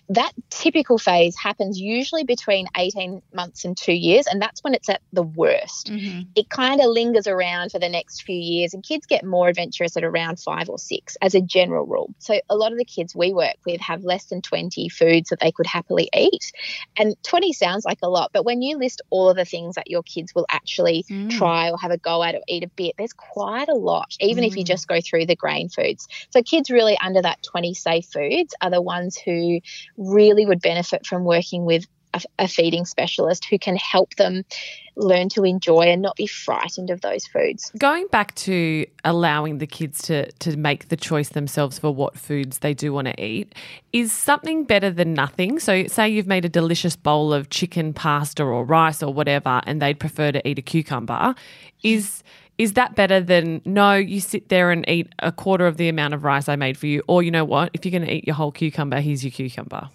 That 0.09 0.31
typical 0.49 0.97
phase 0.97 1.35
happens 1.37 1.79
usually 1.79 2.23
between 2.23 2.67
18 2.77 3.21
months 3.33 3.65
and 3.65 3.77
two 3.77 3.93
years, 3.93 4.27
and 4.27 4.41
that's 4.41 4.63
when 4.63 4.73
it's 4.73 4.89
at 4.89 5.01
the 5.11 5.23
worst. 5.23 5.91
Mm-hmm. 5.91 6.21
It 6.35 6.49
kind 6.49 6.81
of 6.81 6.87
lingers 6.87 7.27
around 7.27 7.71
for 7.71 7.79
the 7.79 7.89
next 7.89 8.23
few 8.23 8.35
years, 8.35 8.73
and 8.73 8.83
kids 8.83 9.05
get 9.05 9.23
more 9.23 9.47
adventurous 9.47 9.95
at 9.97 10.03
around 10.03 10.39
five 10.39 10.69
or 10.69 10.77
six 10.77 11.15
as 11.21 11.35
a 11.35 11.41
general 11.41 11.85
rule. 11.85 12.13
So, 12.19 12.39
a 12.49 12.55
lot 12.55 12.71
of 12.71 12.77
the 12.77 12.85
kids 12.85 13.15
we 13.15 13.33
work 13.33 13.55
with 13.65 13.81
have 13.81 14.03
less 14.03 14.25
than 14.25 14.41
20 14.41 14.89
foods 14.89 15.29
that 15.29 15.39
they 15.39 15.51
could 15.51 15.67
happily 15.67 16.09
eat. 16.15 16.51
And 16.97 17.15
20 17.23 17.53
sounds 17.53 17.85
like 17.85 17.99
a 18.03 18.09
lot, 18.09 18.31
but 18.33 18.45
when 18.45 18.61
you 18.61 18.77
list 18.77 19.01
all 19.09 19.29
of 19.29 19.35
the 19.37 19.45
things 19.45 19.75
that 19.75 19.89
your 19.89 20.03
kids 20.03 20.33
will 20.35 20.45
actually 20.49 21.05
Mm. 21.09 21.29
try 21.29 21.69
or 21.71 21.77
have 21.77 21.91
a 21.91 21.97
go 21.97 22.23
at 22.23 22.35
or 22.35 22.41
eat 22.47 22.63
a 22.63 22.69
bit, 22.75 22.95
there's 22.97 23.13
quite 23.13 23.69
a 23.69 23.75
lot, 23.75 24.15
even 24.19 24.43
if 24.43 24.55
you 24.55 24.63
Mm. 24.63 24.67
just 24.67 24.87
go 24.87 24.99
through 25.01 25.25
the 25.25 25.35
grain 25.35 25.69
foods. 25.69 26.07
So 26.31 26.41
kids 26.41 26.69
really 26.69 26.97
under 26.99 27.21
that 27.21 27.41
20 27.43 27.73
safe 27.73 28.05
foods 28.05 28.53
are 28.61 28.69
the 28.69 28.81
ones 28.81 29.17
who 29.17 29.31
who 29.43 29.59
really 29.97 30.45
would 30.45 30.61
benefit 30.61 31.05
from 31.05 31.23
working 31.23 31.65
with 31.65 31.85
a, 32.13 32.21
a 32.39 32.47
feeding 32.47 32.85
specialist 32.85 33.45
who 33.45 33.59
can 33.59 33.75
help 33.75 34.15
them 34.15 34.43
learn 34.95 35.27
to 35.27 35.43
enjoy 35.43 35.81
and 35.81 36.01
not 36.01 36.15
be 36.15 36.27
frightened 36.27 36.91
of 36.91 37.01
those 37.01 37.25
foods. 37.25 37.71
Going 37.79 38.05
back 38.07 38.35
to 38.35 38.85
allowing 39.03 39.57
the 39.57 39.65
kids 39.65 40.03
to 40.03 40.31
to 40.33 40.55
make 40.55 40.89
the 40.89 40.95
choice 40.95 41.29
themselves 41.29 41.79
for 41.79 41.93
what 41.93 42.17
foods 42.17 42.59
they 42.59 42.73
do 42.73 42.93
want 42.93 43.07
to 43.07 43.23
eat, 43.23 43.55
is 43.91 44.11
something 44.11 44.63
better 44.63 44.91
than 44.91 45.13
nothing? 45.13 45.59
So 45.59 45.87
say 45.87 46.09
you've 46.09 46.27
made 46.27 46.45
a 46.45 46.49
delicious 46.49 46.95
bowl 46.95 47.33
of 47.33 47.49
chicken 47.49 47.93
pasta 47.93 48.43
or 48.43 48.63
rice 48.63 49.01
or 49.01 49.13
whatever 49.13 49.61
and 49.65 49.81
they'd 49.81 49.99
prefer 49.99 50.31
to 50.31 50.47
eat 50.47 50.59
a 50.59 50.61
cucumber, 50.61 51.33
is 51.81 52.23
is 52.57 52.73
that 52.73 52.95
better 52.95 53.19
than 53.19 53.61
no, 53.65 53.95
you 53.95 54.19
sit 54.19 54.49
there 54.49 54.71
and 54.71 54.87
eat 54.87 55.07
a 55.19 55.31
quarter 55.31 55.65
of 55.65 55.77
the 55.77 55.89
amount 55.89 56.13
of 56.13 56.23
rice 56.23 56.47
I 56.47 56.55
made 56.55 56.77
for 56.77 56.87
you 56.87 57.03
or 57.07 57.23
you 57.23 57.31
know 57.31 57.45
what, 57.45 57.71
if 57.73 57.85
you're 57.85 57.91
going 57.91 58.07
to 58.07 58.13
eat 58.13 58.25
your 58.25 58.35
whole 58.35 58.51
cucumber, 58.51 59.01
here's 59.01 59.23
your 59.23 59.31
cucumber 59.31 59.89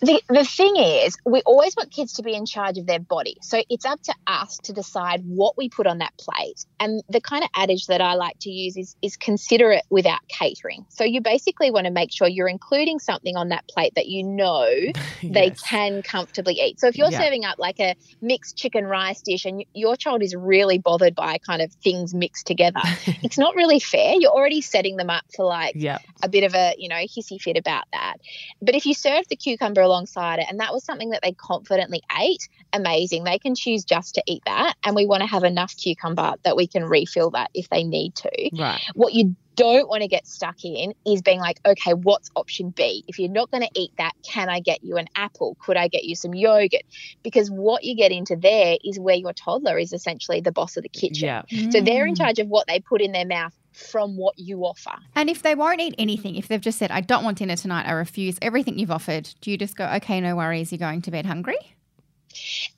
the, 0.00 0.22
the 0.28 0.44
thing 0.44 0.76
is, 0.76 1.16
we 1.24 1.40
always 1.42 1.74
want 1.76 1.90
kids 1.90 2.14
to 2.14 2.22
be 2.22 2.34
in 2.34 2.46
charge 2.46 2.78
of 2.78 2.86
their 2.86 2.98
body. 2.98 3.36
So 3.42 3.62
it's 3.68 3.84
up 3.84 4.02
to 4.02 4.14
us 4.26 4.58
to 4.64 4.72
decide 4.72 5.22
what 5.24 5.56
we 5.56 5.68
put 5.68 5.86
on 5.86 5.98
that 5.98 6.12
plate. 6.18 6.64
And 6.80 7.02
the 7.08 7.20
kind 7.20 7.44
of 7.44 7.50
adage 7.54 7.86
that 7.86 8.00
I 8.00 8.14
like 8.14 8.38
to 8.40 8.50
use 8.50 8.76
is, 8.76 8.96
is 9.02 9.16
consider 9.16 9.70
it 9.72 9.84
without 9.90 10.26
catering. 10.28 10.84
So 10.88 11.04
you 11.04 11.20
basically 11.20 11.70
want 11.70 11.86
to 11.86 11.92
make 11.92 12.12
sure 12.12 12.28
you're 12.28 12.48
including 12.48 12.98
something 12.98 13.36
on 13.36 13.48
that 13.48 13.66
plate 13.68 13.94
that 13.96 14.06
you 14.06 14.24
know 14.24 14.66
yes. 14.68 14.94
they 15.22 15.50
can 15.50 16.02
comfortably 16.02 16.54
eat. 16.54 16.80
So 16.80 16.88
if 16.88 16.98
you're 16.98 17.10
yeah. 17.10 17.20
serving 17.20 17.44
up 17.44 17.58
like 17.58 17.80
a 17.80 17.94
mixed 18.20 18.56
chicken 18.56 18.84
rice 18.84 19.22
dish 19.22 19.44
and 19.44 19.64
your 19.74 19.96
child 19.96 20.22
is 20.22 20.34
really 20.34 20.78
bothered 20.78 21.14
by 21.14 21.38
kind 21.38 21.62
of 21.62 21.72
things 21.72 22.14
mixed 22.14 22.46
together, 22.46 22.80
it's 23.06 23.38
not 23.38 23.54
really 23.54 23.80
fair. 23.80 24.14
You're 24.18 24.32
already 24.32 24.60
setting 24.60 24.96
them 24.96 25.10
up 25.10 25.24
for 25.34 25.44
like 25.44 25.74
yeah. 25.76 25.98
a 26.22 26.28
bit 26.28 26.44
of 26.44 26.54
a, 26.54 26.74
you 26.78 26.88
know, 26.88 26.96
hissy 26.96 27.40
fit 27.40 27.56
about 27.56 27.84
that. 27.92 28.16
But 28.60 28.74
if 28.74 28.86
you 28.86 28.94
serve 28.94 29.24
the 29.28 29.36
cucumber 29.36 29.83
alongside 29.84 30.38
it. 30.40 30.46
And 30.48 30.60
that 30.60 30.72
was 30.72 30.84
something 30.84 31.10
that 31.10 31.20
they 31.22 31.32
confidently 31.32 32.02
ate. 32.18 32.48
Amazing. 32.72 33.24
They 33.24 33.38
can 33.38 33.54
choose 33.54 33.84
just 33.84 34.14
to 34.16 34.22
eat 34.26 34.42
that. 34.46 34.74
And 34.84 34.96
we 34.96 35.06
want 35.06 35.22
to 35.22 35.26
have 35.26 35.44
enough 35.44 35.76
cucumber 35.76 36.34
that 36.42 36.56
we 36.56 36.66
can 36.66 36.84
refill 36.84 37.30
that 37.30 37.50
if 37.54 37.68
they 37.68 37.84
need 37.84 38.14
to. 38.16 38.50
Right. 38.58 38.80
What 38.94 39.14
you 39.14 39.36
don't 39.56 39.88
want 39.88 40.02
to 40.02 40.08
get 40.08 40.26
stuck 40.26 40.64
in 40.64 40.94
is 41.06 41.22
being 41.22 41.38
like, 41.38 41.60
okay, 41.64 41.94
what's 41.94 42.30
option 42.34 42.70
B? 42.70 43.04
If 43.06 43.18
you're 43.18 43.30
not 43.30 43.50
going 43.50 43.62
to 43.62 43.70
eat 43.74 43.92
that, 43.98 44.12
can 44.24 44.48
I 44.48 44.60
get 44.60 44.82
you 44.82 44.96
an 44.96 45.06
apple? 45.14 45.56
Could 45.60 45.76
I 45.76 45.88
get 45.88 46.04
you 46.04 46.16
some 46.16 46.34
yogurt? 46.34 46.82
Because 47.22 47.50
what 47.50 47.84
you 47.84 47.94
get 47.94 48.10
into 48.10 48.36
there 48.36 48.76
is 48.84 48.98
where 48.98 49.14
your 49.14 49.32
toddler 49.32 49.78
is 49.78 49.92
essentially 49.92 50.40
the 50.40 50.52
boss 50.52 50.76
of 50.76 50.82
the 50.82 50.88
kitchen. 50.88 51.26
Yeah. 51.26 51.70
So 51.70 51.80
they're 51.80 52.06
in 52.06 52.14
mm. 52.14 52.18
charge 52.18 52.38
of 52.38 52.48
what 52.48 52.66
they 52.66 52.80
put 52.80 53.00
in 53.00 53.12
their 53.12 53.26
mouth 53.26 53.54
from 53.74 54.16
what 54.16 54.38
you 54.38 54.60
offer. 54.64 54.92
And 55.14 55.28
if 55.28 55.42
they 55.42 55.54
won't 55.54 55.80
eat 55.80 55.94
anything, 55.98 56.36
if 56.36 56.48
they've 56.48 56.60
just 56.60 56.78
said, 56.78 56.90
I 56.90 57.00
don't 57.00 57.24
want 57.24 57.38
dinner 57.38 57.56
tonight, 57.56 57.86
I 57.86 57.92
refuse 57.92 58.38
everything 58.40 58.78
you've 58.78 58.90
offered, 58.90 59.28
do 59.40 59.50
you 59.50 59.58
just 59.58 59.76
go, 59.76 59.86
okay, 59.96 60.20
no 60.20 60.36
worries, 60.36 60.72
you're 60.72 60.78
going 60.78 61.02
to 61.02 61.10
bed 61.10 61.26
hungry? 61.26 61.74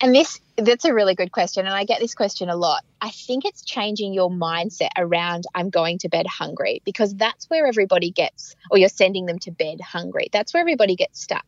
And 0.01 0.15
this 0.15 0.41
that's 0.59 0.85
a 0.87 0.95
really 0.95 1.15
good 1.15 1.33
question 1.33 1.67
and 1.67 1.75
I 1.75 1.85
get 1.85 2.01
this 2.01 2.15
question 2.15 2.49
a 2.49 2.57
lot. 2.57 2.83
I 3.03 3.11
think 3.11 3.45
it's 3.45 3.63
changing 3.63 4.15
your 4.15 4.31
mindset 4.31 4.89
around 4.97 5.45
I'm 5.55 5.69
going 5.69 5.99
to 5.99 6.09
bed 6.09 6.27
hungry 6.27 6.81
because 6.85 7.15
that's 7.15 7.45
where 7.51 7.67
everybody 7.67 8.11
gets 8.11 8.57
or 8.71 8.79
you're 8.79 8.89
sending 8.89 9.27
them 9.27 9.39
to 9.41 9.51
bed 9.51 9.83
hungry. 9.83 10.29
That's 10.33 10.55
where 10.55 10.63
everybody 10.63 10.97
gets 10.97 11.21
stuck. 11.21 11.45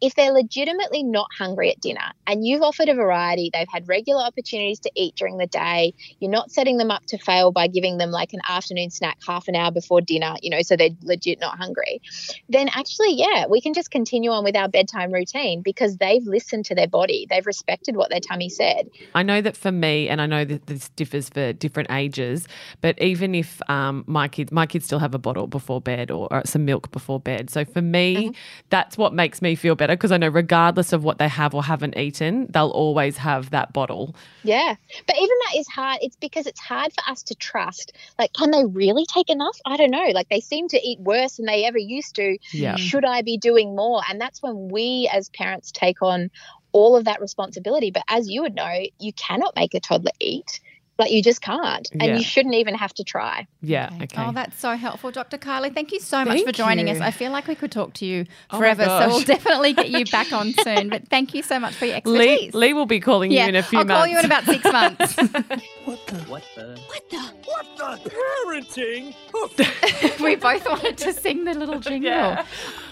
If 0.00 0.14
they're 0.14 0.32
legitimately 0.32 1.02
not 1.02 1.26
hungry 1.36 1.70
at 1.70 1.80
dinner 1.80 2.12
and 2.26 2.46
you've 2.46 2.62
offered 2.62 2.88
a 2.88 2.94
variety, 2.94 3.50
they've 3.52 3.66
had 3.68 3.88
regular 3.88 4.22
opportunities 4.22 4.78
to 4.80 4.92
eat 4.94 5.16
during 5.16 5.38
the 5.38 5.46
day, 5.48 5.92
you're 6.20 6.30
not 6.30 6.52
setting 6.52 6.76
them 6.76 6.92
up 6.92 7.04
to 7.06 7.18
fail 7.18 7.50
by 7.50 7.66
giving 7.66 7.98
them 7.98 8.12
like 8.12 8.32
an 8.32 8.40
afternoon 8.48 8.90
snack 8.90 9.18
half 9.26 9.48
an 9.48 9.56
hour 9.56 9.72
before 9.72 10.00
dinner, 10.00 10.36
you 10.40 10.50
know, 10.50 10.62
so 10.62 10.76
they're 10.76 10.90
legit 11.02 11.40
not 11.40 11.58
hungry. 11.58 12.00
Then 12.48 12.68
actually, 12.72 13.14
yeah, 13.14 13.46
we 13.48 13.60
can 13.60 13.74
just 13.74 13.90
continue 13.90 14.30
on 14.30 14.44
with 14.44 14.56
our 14.56 14.68
bedtime 14.68 15.12
routine 15.12 15.62
because 15.62 15.96
they've 15.96 16.24
listened 16.24 16.66
to 16.66 16.76
their 16.76 16.88
body. 16.88 17.26
They've 17.28 17.46
respected 17.52 17.96
what 17.96 18.08
their 18.08 18.20
tummy 18.20 18.48
said. 18.48 18.88
I 19.14 19.22
know 19.22 19.42
that 19.42 19.56
for 19.56 19.70
me, 19.70 20.08
and 20.08 20.22
I 20.22 20.26
know 20.26 20.44
that 20.44 20.66
this 20.66 20.88
differs 20.90 21.28
for 21.28 21.52
different 21.52 21.90
ages, 21.90 22.48
but 22.80 22.98
even 23.00 23.34
if 23.34 23.60
um, 23.68 24.04
my 24.06 24.26
kids, 24.26 24.50
my 24.50 24.64
kids 24.64 24.86
still 24.86 24.98
have 24.98 25.14
a 25.14 25.18
bottle 25.18 25.46
before 25.46 25.82
bed 25.82 26.10
or, 26.10 26.32
or 26.32 26.42
some 26.46 26.64
milk 26.64 26.90
before 26.92 27.20
bed. 27.20 27.50
So 27.50 27.66
for 27.66 27.82
me, 27.82 28.16
mm-hmm. 28.16 28.30
that's 28.70 28.96
what 28.96 29.12
makes 29.12 29.42
me 29.42 29.54
feel 29.54 29.74
better 29.74 29.94
because 29.94 30.12
I 30.12 30.16
know 30.16 30.28
regardless 30.28 30.94
of 30.94 31.04
what 31.04 31.18
they 31.18 31.28
have 31.28 31.54
or 31.54 31.62
haven't 31.62 31.98
eaten, 31.98 32.46
they'll 32.50 32.70
always 32.70 33.18
have 33.18 33.50
that 33.50 33.74
bottle. 33.74 34.16
Yeah, 34.44 34.74
but 35.06 35.16
even 35.16 35.36
that 35.46 35.58
is 35.58 35.68
hard. 35.68 35.98
It's 36.00 36.16
because 36.16 36.46
it's 36.46 36.60
hard 36.60 36.92
for 36.92 37.10
us 37.10 37.22
to 37.24 37.34
trust. 37.34 37.92
Like, 38.18 38.32
can 38.32 38.50
they 38.50 38.64
really 38.64 39.04
take 39.06 39.28
enough? 39.28 39.58
I 39.66 39.76
don't 39.76 39.90
know. 39.90 40.08
Like, 40.14 40.28
they 40.30 40.40
seem 40.40 40.68
to 40.68 40.80
eat 40.80 40.98
worse 41.00 41.36
than 41.36 41.46
they 41.46 41.66
ever 41.66 41.78
used 41.78 42.16
to. 42.16 42.38
Yeah. 42.52 42.76
Should 42.76 43.04
I 43.04 43.22
be 43.22 43.36
doing 43.36 43.76
more? 43.76 44.00
And 44.08 44.20
that's 44.20 44.42
when 44.42 44.68
we 44.68 45.10
as 45.12 45.28
parents 45.28 45.70
take 45.72 46.00
on 46.02 46.30
all 46.72 46.96
of 46.96 47.04
that 47.04 47.20
responsibility. 47.20 47.90
But 47.90 48.04
as 48.08 48.28
you 48.28 48.42
would 48.42 48.54
know, 48.54 48.82
you 48.98 49.12
cannot 49.12 49.54
make 49.56 49.74
a 49.74 49.80
toddler 49.80 50.12
eat. 50.20 50.60
Like 50.98 51.10
you 51.10 51.22
just 51.22 51.40
can't, 51.40 51.88
and 51.92 52.02
yeah. 52.02 52.16
you 52.16 52.22
shouldn't 52.22 52.54
even 52.54 52.74
have 52.74 52.92
to 52.94 53.02
try. 53.02 53.46
Yeah. 53.62 53.90
Okay. 54.02 54.22
Oh, 54.22 54.30
that's 54.30 54.58
so 54.60 54.76
helpful, 54.76 55.10
Dr. 55.10 55.38
Kylie. 55.38 55.74
Thank 55.74 55.90
you 55.90 55.98
so 55.98 56.18
thank 56.18 56.28
much 56.28 56.42
for 56.44 56.52
joining 56.52 56.86
you. 56.86 56.94
us. 56.94 57.00
I 57.00 57.10
feel 57.10 57.32
like 57.32 57.48
we 57.48 57.54
could 57.54 57.72
talk 57.72 57.94
to 57.94 58.04
you 58.04 58.26
oh 58.50 58.58
forever, 58.58 58.84
oh 58.86 59.00
so 59.00 59.08
we'll 59.08 59.24
definitely 59.24 59.72
get 59.72 59.88
you 59.88 60.04
back 60.04 60.32
on 60.32 60.52
soon. 60.52 60.90
But 60.90 61.08
thank 61.08 61.34
you 61.34 61.42
so 61.42 61.58
much 61.58 61.74
for 61.74 61.86
your 61.86 61.96
expertise. 61.96 62.52
Leigh, 62.54 62.66
Leigh 62.66 62.72
will 62.74 62.86
be 62.86 63.00
calling 63.00 63.32
yeah, 63.32 63.44
you 63.44 63.48
in 63.48 63.56
a 63.56 63.62
few 63.62 63.78
I'll 63.78 63.86
months. 63.86 63.96
I'll 63.96 64.04
call 64.04 64.12
you 64.12 64.18
in 64.18 64.24
about 64.26 64.44
six 64.44 64.64
months. 64.64 65.16
what 65.86 66.06
the? 66.06 66.16
What 66.28 66.44
the? 66.54 66.78
What 66.86 67.10
the? 67.10 67.22
What 67.46 68.04
the? 68.04 68.10
Parenting. 68.10 69.14
we 70.24 70.36
both 70.36 70.64
wanted 70.64 70.98
to 70.98 71.12
sing 71.12 71.44
the 71.44 71.54
little 71.54 71.80
jingle. 71.80 72.10
Yeah. 72.10 72.44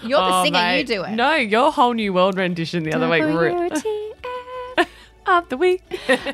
You're 0.03 0.19
the 0.19 0.33
oh, 0.33 0.43
singer. 0.43 0.59
Mate. 0.59 0.79
You 0.79 0.85
do 0.85 1.03
it. 1.03 1.11
No, 1.11 1.35
your 1.35 1.71
whole 1.71 1.93
new 1.93 2.13
world 2.13 2.37
rendition 2.37 2.83
the 2.83 2.93
other 2.93 3.09
week. 3.09 3.21
of 5.27 5.49
the 5.49 5.57
week. 5.57 5.83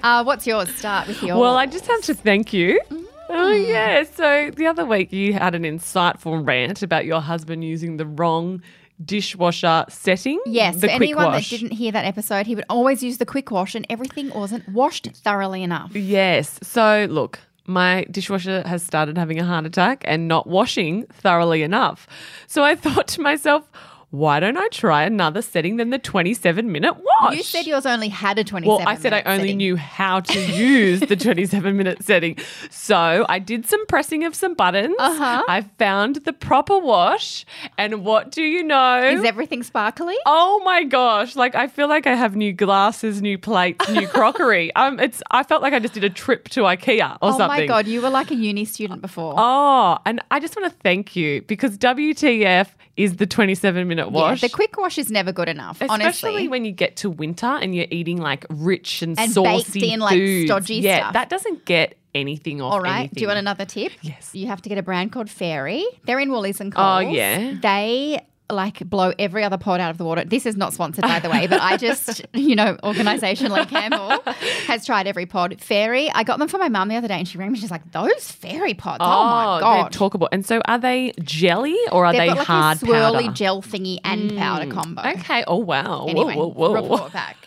uh, 0.03 0.23
what's 0.23 0.47
yours? 0.47 0.73
Start 0.75 1.07
with 1.07 1.21
yours. 1.21 1.39
Well, 1.39 1.55
I 1.55 1.65
just 1.65 1.85
have 1.87 2.01
to 2.03 2.13
thank 2.13 2.53
you. 2.53 2.79
Mm. 2.89 3.03
Oh, 3.29 3.51
yeah. 3.51 4.03
So 4.03 4.51
the 4.55 4.67
other 4.67 4.85
week 4.85 5.11
you 5.11 5.33
had 5.33 5.53
an 5.53 5.63
insightful 5.63 6.45
rant 6.47 6.81
about 6.81 7.05
your 7.05 7.19
husband 7.19 7.63
using 7.63 7.97
the 7.97 8.05
wrong 8.05 8.61
dishwasher 9.03 9.85
setting. 9.89 10.39
Yes, 10.45 10.77
the 10.77 10.87
for 10.87 10.93
anyone 10.93 11.25
wash. 11.25 11.49
that 11.49 11.57
didn't 11.57 11.73
hear 11.75 11.91
that 11.91 12.05
episode, 12.05 12.47
he 12.47 12.55
would 12.55 12.65
always 12.69 13.03
use 13.03 13.17
the 13.17 13.25
quick 13.25 13.51
wash 13.51 13.75
and 13.75 13.85
everything 13.89 14.29
wasn't 14.29 14.67
washed 14.69 15.07
thoroughly 15.13 15.63
enough. 15.63 15.95
Yes. 15.95 16.59
So 16.63 17.05
look, 17.09 17.39
my 17.67 18.05
dishwasher 18.09 18.63
has 18.65 18.81
started 18.81 19.17
having 19.17 19.39
a 19.39 19.45
heart 19.45 19.65
attack 19.65 20.03
and 20.05 20.27
not 20.27 20.47
washing 20.47 21.05
thoroughly 21.07 21.61
enough. 21.63 22.07
So 22.47 22.63
I 22.63 22.75
thought 22.83 23.07
to 23.09 23.21
myself, 23.21 23.69
why 24.09 24.39
don't 24.39 24.55
I 24.55 24.69
try 24.69 25.03
another 25.03 25.41
setting 25.41 25.75
than 25.75 25.89
the 25.89 25.99
27 25.99 26.71
minute 26.71 26.95
wash? 26.95 27.35
You 27.35 27.43
said 27.43 27.67
yours 27.67 27.85
only 27.85 28.07
had 28.07 28.39
a 28.39 28.43
27 28.43 28.67
Well, 28.67 28.87
I 28.87 28.95
said 28.95 29.11
I 29.11 29.21
only 29.23 29.39
setting. 29.39 29.57
knew 29.57 29.75
how 29.75 30.21
to 30.21 30.39
use 30.39 31.01
the 31.01 31.17
27 31.17 31.75
minute 31.75 32.01
setting. 32.03 32.37
So 32.69 33.25
I 33.27 33.39
did 33.39 33.65
some 33.65 33.85
pressing 33.87 34.23
of 34.23 34.33
some 34.33 34.53
buttons. 34.53 34.95
Uh-huh. 34.97 35.43
I 35.49 35.61
found 35.77 36.17
the 36.17 36.31
proper 36.31 36.77
wash. 36.79 37.45
And 37.77 38.05
what 38.05 38.31
do 38.31 38.43
you 38.43 38.63
know? 38.63 39.03
Is 39.03 39.25
everything 39.25 39.61
sparkly? 39.61 40.15
Oh 40.25 40.61
my 40.63 40.85
gosh. 40.85 41.35
Like 41.35 41.55
I 41.55 41.67
feel 41.67 41.89
like 41.89 42.07
I 42.07 42.15
have 42.15 42.33
new 42.33 42.53
glasses, 42.53 43.21
new 43.21 43.37
plates, 43.37 43.89
new 43.89 44.07
crockery. 44.07 44.71
um, 44.75 45.01
it's 45.01 45.21
I 45.31 45.43
felt 45.43 45.61
like 45.61 45.73
I 45.73 45.79
just 45.79 45.93
did 45.93 46.05
a 46.05 46.09
trip 46.09 46.47
to 46.49 46.61
IKEA 46.61 47.11
or 47.15 47.17
oh 47.23 47.37
something. 47.37 47.43
Oh 47.43 47.47
my 47.47 47.65
God, 47.65 47.87
you 47.87 48.01
were 48.01 48.09
like 48.09 48.31
a 48.31 48.35
uni 48.35 48.63
student 48.63 49.01
before. 49.01 49.33
Oh, 49.37 49.97
and 50.05 50.21
I 50.31 50.39
just 50.39 50.55
want 50.55 50.71
to 50.71 50.79
thank 50.79 51.17
you 51.17 51.41
because 51.41 51.77
WTF 51.77 52.69
is 52.97 53.17
the 53.17 53.27
27 53.27 53.87
minute 53.87 53.96
wash. 54.05 54.41
Yeah, 54.41 54.47
the 54.47 54.53
quick 54.53 54.77
wash 54.77 54.97
is 54.97 55.09
never 55.09 55.31
good 55.31 55.49
enough, 55.49 55.81
Especially 55.81 56.03
honestly. 56.03 56.47
when 56.47 56.65
you 56.65 56.71
get 56.71 56.97
to 56.97 57.09
winter 57.09 57.47
and 57.47 57.75
you're 57.75 57.87
eating 57.89 58.17
like 58.17 58.45
rich 58.49 59.01
and, 59.01 59.17
saucy, 59.17 59.25
and 59.25 59.33
saucy 59.33 59.79
baked 59.79 59.93
in 59.93 59.99
like 59.99 60.17
foods. 60.17 60.47
stodgy 60.49 60.75
yeah, 60.75 60.99
stuff. 60.99 61.13
that 61.13 61.29
doesn't 61.29 61.65
get 61.65 61.97
anything 62.13 62.61
off. 62.61 62.73
All 62.73 62.81
right. 62.81 62.99
anything. 62.99 63.15
Do 63.15 63.21
you 63.21 63.27
want 63.27 63.39
another 63.39 63.65
tip? 63.65 63.93
Yes. 64.01 64.33
You 64.33 64.47
have 64.47 64.61
to 64.61 64.69
get 64.69 64.77
a 64.77 64.83
brand 64.83 65.11
called 65.11 65.29
Fairy. 65.29 65.85
They're 66.05 66.19
in 66.19 66.31
Woolies 66.31 66.59
and 66.59 66.73
oh, 66.73 66.77
Coles. 66.77 67.05
Oh 67.05 67.09
yeah. 67.09 67.55
They 67.61 68.25
like 68.49 68.79
blow 68.89 69.13
every 69.19 69.43
other 69.43 69.57
pod 69.57 69.79
out 69.79 69.91
of 69.91 69.97
the 69.97 70.05
water. 70.05 70.23
This 70.23 70.45
is 70.45 70.55
not 70.55 70.73
sponsored, 70.73 71.03
by 71.03 71.19
the 71.19 71.29
way, 71.29 71.47
but 71.47 71.61
I 71.61 71.77
just, 71.77 72.25
you 72.33 72.55
know, 72.55 72.75
organisationally, 72.83 73.67
Campbell 73.67 74.21
has 74.67 74.85
tried 74.85 75.07
every 75.07 75.25
pod. 75.25 75.59
Fairy, 75.61 76.09
I 76.11 76.23
got 76.23 76.39
them 76.39 76.47
for 76.47 76.57
my 76.57 76.69
mum 76.69 76.87
the 76.87 76.95
other 76.95 77.07
day 77.07 77.15
and 77.15 77.27
she 77.27 77.37
rang 77.37 77.51
me. 77.51 77.59
She's 77.59 77.71
like, 77.71 77.91
those 77.91 78.31
fairy 78.31 78.73
pods. 78.73 78.99
Oh, 79.01 79.05
oh 79.05 79.25
my 79.25 79.59
God. 79.59 79.91
They're 79.93 79.99
talkable. 79.99 80.27
And 80.31 80.45
so 80.45 80.61
are 80.65 80.79
they 80.79 81.13
jelly 81.21 81.77
or 81.91 82.05
are 82.05 82.13
They've 82.13 82.21
they 82.21 82.27
got 82.27 82.37
like 82.37 82.47
hard 82.47 82.77
a 82.77 82.85
swirly 82.85 83.21
powder? 83.25 83.33
gel 83.33 83.61
thingy 83.61 83.99
and 84.03 84.31
mm. 84.31 84.37
powder 84.37 84.71
combo. 84.71 85.01
Okay. 85.01 85.43
Oh, 85.47 85.57
wow. 85.57 86.05
Anyway, 86.07 86.35
whoa, 86.35 86.47
whoa, 86.47 86.71
whoa. 86.71 86.81
report 86.81 87.13
back. 87.13 87.37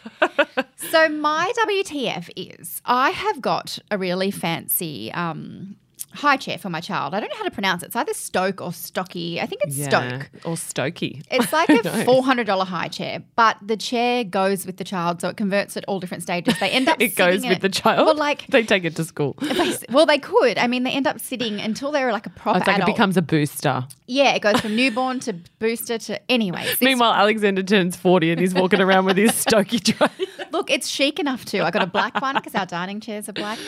so 0.76 1.08
my 1.08 1.52
WTF 1.66 2.30
is 2.36 2.82
I 2.84 3.10
have 3.10 3.40
got 3.40 3.78
a 3.90 3.96
really 3.96 4.30
fancy 4.30 5.12
um, 5.12 5.76
high 6.12 6.36
chair 6.36 6.58
for 6.58 6.68
my 6.70 6.80
child. 6.80 7.14
I 7.14 7.20
don't 7.20 7.28
know 7.30 7.36
how 7.36 7.44
to 7.44 7.50
pronounce 7.50 7.82
it. 7.82 7.86
It's 7.86 7.96
either 7.96 8.12
Stoke 8.14 8.60
or 8.60 8.72
Stocky. 8.72 9.40
I 9.40 9.46
think 9.46 9.62
it's 9.64 9.76
Stoke. 9.84 10.28
Or 10.44 10.54
Stokey. 10.56 11.22
It's 11.30 11.52
like 11.52 11.68
a 11.68 12.04
four 12.04 12.22
hundred 12.24 12.46
dollar 12.46 12.64
high 12.64 12.88
chair, 12.88 13.22
but 13.36 13.56
the 13.62 13.76
chair 13.76 14.24
goes 14.24 14.66
with 14.66 14.76
the 14.76 14.84
child, 14.84 15.20
so 15.20 15.28
it 15.28 15.36
converts 15.36 15.76
at 15.76 15.84
all 15.86 16.00
different 16.00 16.22
stages. 16.22 16.58
They 16.58 16.70
end 16.70 16.88
up 16.88 17.00
it 17.00 17.14
goes 17.14 17.42
with 17.42 17.52
it- 17.52 17.60
the 17.60 17.68
child. 17.68 18.06
Well, 18.06 18.16
like 18.16 18.46
they 18.48 18.62
take 18.64 18.84
it 18.84 18.96
to 18.96 19.04
school. 19.04 19.36
they, 19.40 19.76
well, 19.90 20.06
they 20.06 20.18
could. 20.18 20.58
I 20.58 20.66
mean, 20.66 20.82
they 20.82 20.92
end 20.92 21.06
up 21.06 21.20
sitting 21.20 21.60
until 21.60 21.92
they're 21.92 22.12
like 22.12 22.26
a 22.26 22.30
proper 22.30 22.58
It's 22.58 22.66
like 22.66 22.76
adult. 22.76 22.88
it 22.90 22.92
becomes 22.92 23.16
a 23.16 23.22
booster. 23.22 23.86
yeah, 24.06 24.34
it 24.34 24.42
goes 24.42 24.60
from 24.60 24.74
newborn 24.76 25.20
to 25.20 25.34
booster 25.58 25.98
to 25.98 26.30
anyways. 26.30 26.62
it's- 26.64 26.80
Meanwhile, 26.80 27.12
Alexander 27.14 27.62
turns 27.62 27.96
40 27.96 28.32
and 28.32 28.40
he's 28.40 28.54
walking 28.54 28.80
around 28.80 29.04
with 29.04 29.16
his 29.16 29.30
Stokey 29.44 29.82
tray. 29.82 30.26
Look, 30.52 30.70
it's 30.70 30.88
chic 30.88 31.20
enough 31.20 31.44
too. 31.44 31.62
I 31.62 31.70
got 31.70 31.82
a 31.82 31.86
black 31.86 32.20
one 32.20 32.34
because 32.34 32.54
our 32.54 32.66
dining 32.66 33.00
chairs 33.00 33.28
are 33.28 33.32
black. 33.32 33.58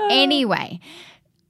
Uh. 0.00 0.08
Anyway, 0.10 0.80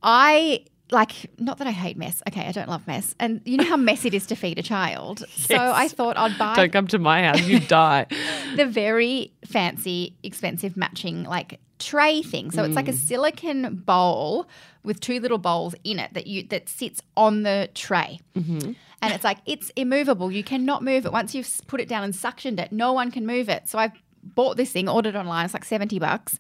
I 0.03 0.65
like 0.91 1.31
not 1.39 1.59
that 1.59 1.67
I 1.67 1.73
hate 1.73 1.97
mess. 1.97 2.23
Okay, 2.29 2.47
I 2.47 2.53
don't 2.53 2.69
love 2.69 2.87
mess, 2.87 3.15
and 3.19 3.41
you 3.45 3.57
know 3.57 3.65
how 3.65 3.77
messy 3.77 4.09
it 4.09 4.15
is 4.15 4.27
to 4.27 4.35
feed 4.35 4.59
a 4.59 4.63
child. 4.63 5.25
So 5.51 5.57
I 5.57 5.89
thought 5.89 6.17
I'd 6.17 6.39
buy 6.39 6.55
Don't 6.55 6.73
come 6.73 6.87
to 6.89 6.99
my 6.99 7.25
house, 7.25 7.43
you 7.43 7.59
die. 7.59 8.07
the 8.57 8.67
very 8.67 9.33
fancy, 9.45 10.15
expensive 10.23 10.77
matching 10.77 11.25
like 11.25 11.59
tray 11.81 12.23
thing. 12.23 12.53
So 12.53 12.63
it's 12.63 12.77
like 12.77 12.89
a 12.89 12.93
mm. 12.93 12.99
silicon 12.99 13.83
bowl 13.85 14.47
with 14.85 15.01
two 15.01 15.19
little 15.19 15.39
bowls 15.39 15.75
in 15.83 15.99
it 15.99 16.15
that 16.15 16.27
you 16.27 16.45
that 16.49 16.69
sits 16.69 17.03
on 17.17 17.43
the 17.43 17.69
tray. 17.75 18.21
Mm-hmm. 18.37 18.73
And 19.03 19.15
it's 19.15 19.25
like 19.25 19.39
it's 19.47 19.71
immovable. 19.77 20.31
You 20.31 20.45
cannot 20.45 20.85
move 20.85 21.05
it 21.07 21.13
once 21.13 21.35
you've 21.35 21.51
put 21.67 21.81
it 21.81 21.89
down 21.89 22.05
and 22.05 22.15
suctioned 22.15 22.61
it. 22.61 22.71
No 22.71 22.93
one 22.93 23.11
can 23.11 23.27
move 23.27 23.49
it. 23.49 23.69
So 23.69 23.79
I 23.79 23.93
bought 24.23 24.57
this 24.57 24.71
thing, 24.71 24.89
ordered 24.89 25.17
online. 25.17 25.47
It's 25.47 25.55
like 25.55 25.65
seventy 25.65 25.99
bucks. 25.99 26.39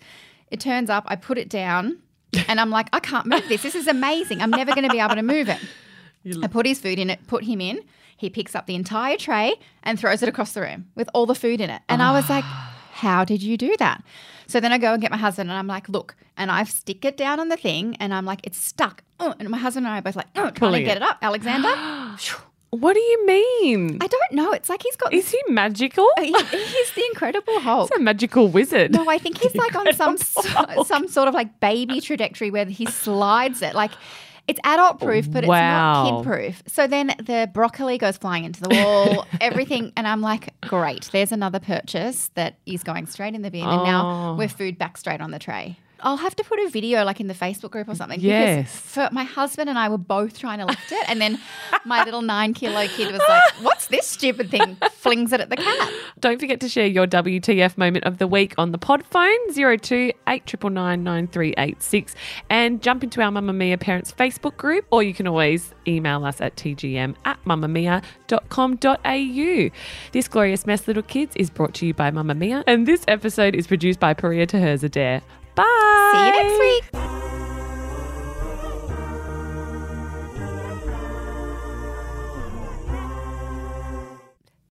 It 0.51 0.61
turns 0.61 0.91
up. 0.91 1.05
I 1.07 1.17
put 1.17 1.39
it 1.39 1.49
down, 1.49 1.99
and 2.49 2.61
I'm 2.61 2.71
like, 2.71 2.89
I 2.93 3.01
can't 3.01 3.27
move 3.27 3.49
this. 3.49 3.63
This 3.63 3.75
is 3.75 3.87
amazing. 3.87 4.41
I'm 4.43 4.51
never 4.51 4.73
going 4.73 4.89
to 4.89 4.93
be 4.93 5.01
able 5.01 5.17
to 5.17 5.23
move 5.23 5.49
it. 5.49 5.59
I 6.43 6.47
put 6.49 6.67
his 6.67 6.79
food 6.79 6.99
in 6.99 7.11
it, 7.11 7.27
put 7.27 7.45
him 7.45 7.61
in. 7.61 7.81
He 8.17 8.29
picks 8.29 8.55
up 8.55 8.67
the 8.67 8.75
entire 8.75 9.17
tray 9.17 9.55
and 9.83 9.99
throws 9.99 10.23
it 10.23 10.29
across 10.29 10.53
the 10.53 10.61
room 10.61 10.89
with 10.95 11.09
all 11.15 11.25
the 11.25 11.35
food 11.35 11.61
in 11.61 11.71
it. 11.71 11.81
And 11.89 12.03
I 12.03 12.13
was 12.13 12.29
like, 12.29 12.45
how 12.45 13.25
did 13.25 13.43
you 13.43 13.57
do 13.57 13.75
that? 13.79 14.05
So 14.47 14.61
then 14.61 14.73
I 14.73 14.79
go 14.79 14.93
and 14.93 15.01
get 15.01 15.11
my 15.11 15.17
husband 15.17 15.49
and 15.49 15.59
I'm 15.59 15.67
like, 15.67 15.89
look, 15.89 16.15
and 16.37 16.51
I 16.51 16.65
stick 16.65 17.05
it 17.05 17.17
down 17.17 17.41
on 17.41 17.49
the 17.49 17.57
thing 17.57 17.97
and 17.99 18.13
I'm 18.13 18.27
like, 18.27 18.41
it's 18.45 18.63
stuck. 18.63 19.03
Oh, 19.19 19.35
and 19.39 19.49
my 19.49 19.57
husband 19.59 19.87
and 19.87 19.95
I 19.95 19.99
are 20.01 20.03
both 20.03 20.17
like, 20.17 20.27
oh, 20.37 20.51
trying 20.51 20.73
to 20.73 20.83
get 20.83 20.97
it 20.99 21.03
up. 21.03 21.19
Alexander, 21.23 21.69
What 22.71 22.95
do 22.95 23.01
you 23.01 23.27
mean? 23.27 23.99
I 24.01 24.07
don't 24.07 24.33
know. 24.33 24.53
It's 24.53 24.69
like 24.69 24.83
he's 24.83 24.95
got 24.97 25.13
Is 25.13 25.29
he 25.31 25.41
magical? 25.49 26.09
Uh, 26.17 26.23
he- 26.23 26.33
he's 26.33 26.93
the 26.93 27.05
Incredible 27.11 27.59
Hulk. 27.61 27.91
He's 27.93 27.99
a 28.01 28.03
magical 28.03 28.47
wizard. 28.49 28.93
No, 28.93 29.09
I 29.09 29.19
think 29.19 29.39
he's 29.39 29.55
like 29.57 29.75
on 29.75 29.93
some 29.95 30.17
so- 30.19 30.85
some 30.85 31.09
sort 31.09 31.27
of 31.29 31.35
like 31.35 31.59
baby 31.61 32.01
trajectory 32.01 32.51
where 32.53 32.65
he 32.67 32.87
slides 32.87 33.61
it. 33.63 33.75
Like 33.75 33.91
it's 34.47 34.61
adult 34.65 35.01
proof, 35.01 35.31
but 35.31 35.45
Wow. 35.45 36.03
it's 36.03 36.11
not 36.11 36.19
kid 36.23 36.25
proof. 36.29 36.63
So 36.67 36.87
then 36.87 37.09
the 37.19 37.49
broccoli 37.53 37.99
goes 37.99 38.17
flying 38.17 38.45
into 38.45 38.61
the 38.63 38.69
wall, 38.71 39.27
everything, 39.41 39.93
and 39.97 40.07
I'm 40.09 40.21
like, 40.23 40.55
great. 40.61 41.09
There's 41.13 41.31
another 41.33 41.61
purchase 41.61 42.31
that 42.35 42.57
is 42.67 42.83
going 42.83 43.07
straight 43.07 43.35
in 43.35 43.43
the 43.43 43.51
bin, 43.51 43.65
and 43.67 43.83
now 43.85 44.31
Oh. 44.33 44.35
we're 44.37 44.49
food 44.49 44.79
back 44.79 44.97
straight 44.97 45.21
on 45.21 45.31
the 45.31 45.39
tray. 45.39 45.77
I'll 46.03 46.17
have 46.17 46.37
to 46.37 46.45
put 46.45 46.59
a 46.61 46.69
video 46.69 47.05
like 47.05 47.21
in 47.21 47.27
the 47.27 47.35
Facebook 47.35 47.71
group 47.71 47.89
or 47.89 47.95
something. 47.95 48.21
Yes. 48.21 48.67
Because 48.67 48.81
for 48.81 49.09
my 49.13 49.25
husband 49.25 49.69
and 49.69 49.79
I 49.79 49.89
were 49.89 49.99
both 49.99 50.39
trying 50.39 50.59
to 50.59 50.67
lift 50.67 50.93
it, 50.93 51.09
and 51.09 51.21
then 51.21 51.39
my 51.85 52.05
little 52.05 52.23
nine 52.23 52.55
kilo 52.55 52.87
kid 52.89 53.13
was 53.13 53.23
like, 53.29 53.43
"What's 53.63 53.89
this 53.89 54.07
stupid 54.07 54.51
thing?" 54.51 54.77
Flings 54.93 55.33
it 55.33 55.41
at 55.41 55.51
the 55.51 55.57
cat. 55.57 55.93
Don't 56.21 56.39
forget 56.39 56.61
to 56.61 56.69
share 56.69 56.87
your 56.87 57.07
WTF 57.07 57.79
moment 57.79 58.05
of 58.05 58.19
the 58.19 58.27
week 58.27 58.55
on 58.59 58.73
the 58.73 58.79
pod 58.79 59.05
phone 59.07 59.39
02 59.55 60.13
9386 60.27 62.15
and 62.49 62.83
jump 62.83 63.03
into 63.03 63.23
our 63.23 63.31
Mamamia 63.31 63.81
Parents 63.81 64.13
Facebook 64.13 64.57
group 64.57 64.87
or 64.91 65.03
you 65.03 65.15
can 65.15 65.27
always 65.27 65.75
email 65.87 66.25
us 66.25 66.41
at 66.41 66.57
tgm 66.57 67.15
at 67.25 67.43
mamamia.com.au. 67.45 69.71
This 70.13 70.29
Glorious 70.29 70.67
Mess 70.67 70.87
Little 70.87 71.03
Kids 71.03 71.35
is 71.37 71.51
brought 71.51 71.75
to 71.75 71.87
you 71.87 71.95
by 71.95 72.11
Mamamia 72.11 72.65
and 72.67 72.87
this 72.87 73.05
episode 73.09 73.55
is 73.55 73.67
produced 73.67 74.01
by 74.01 74.15
Paria 74.15 74.47
Tahers 74.47 74.85
Adair. 74.85 75.23
Bye. 75.61 76.13
See 76.13 76.27
you 76.27 76.33
next 76.43 76.59
week. 76.59 76.85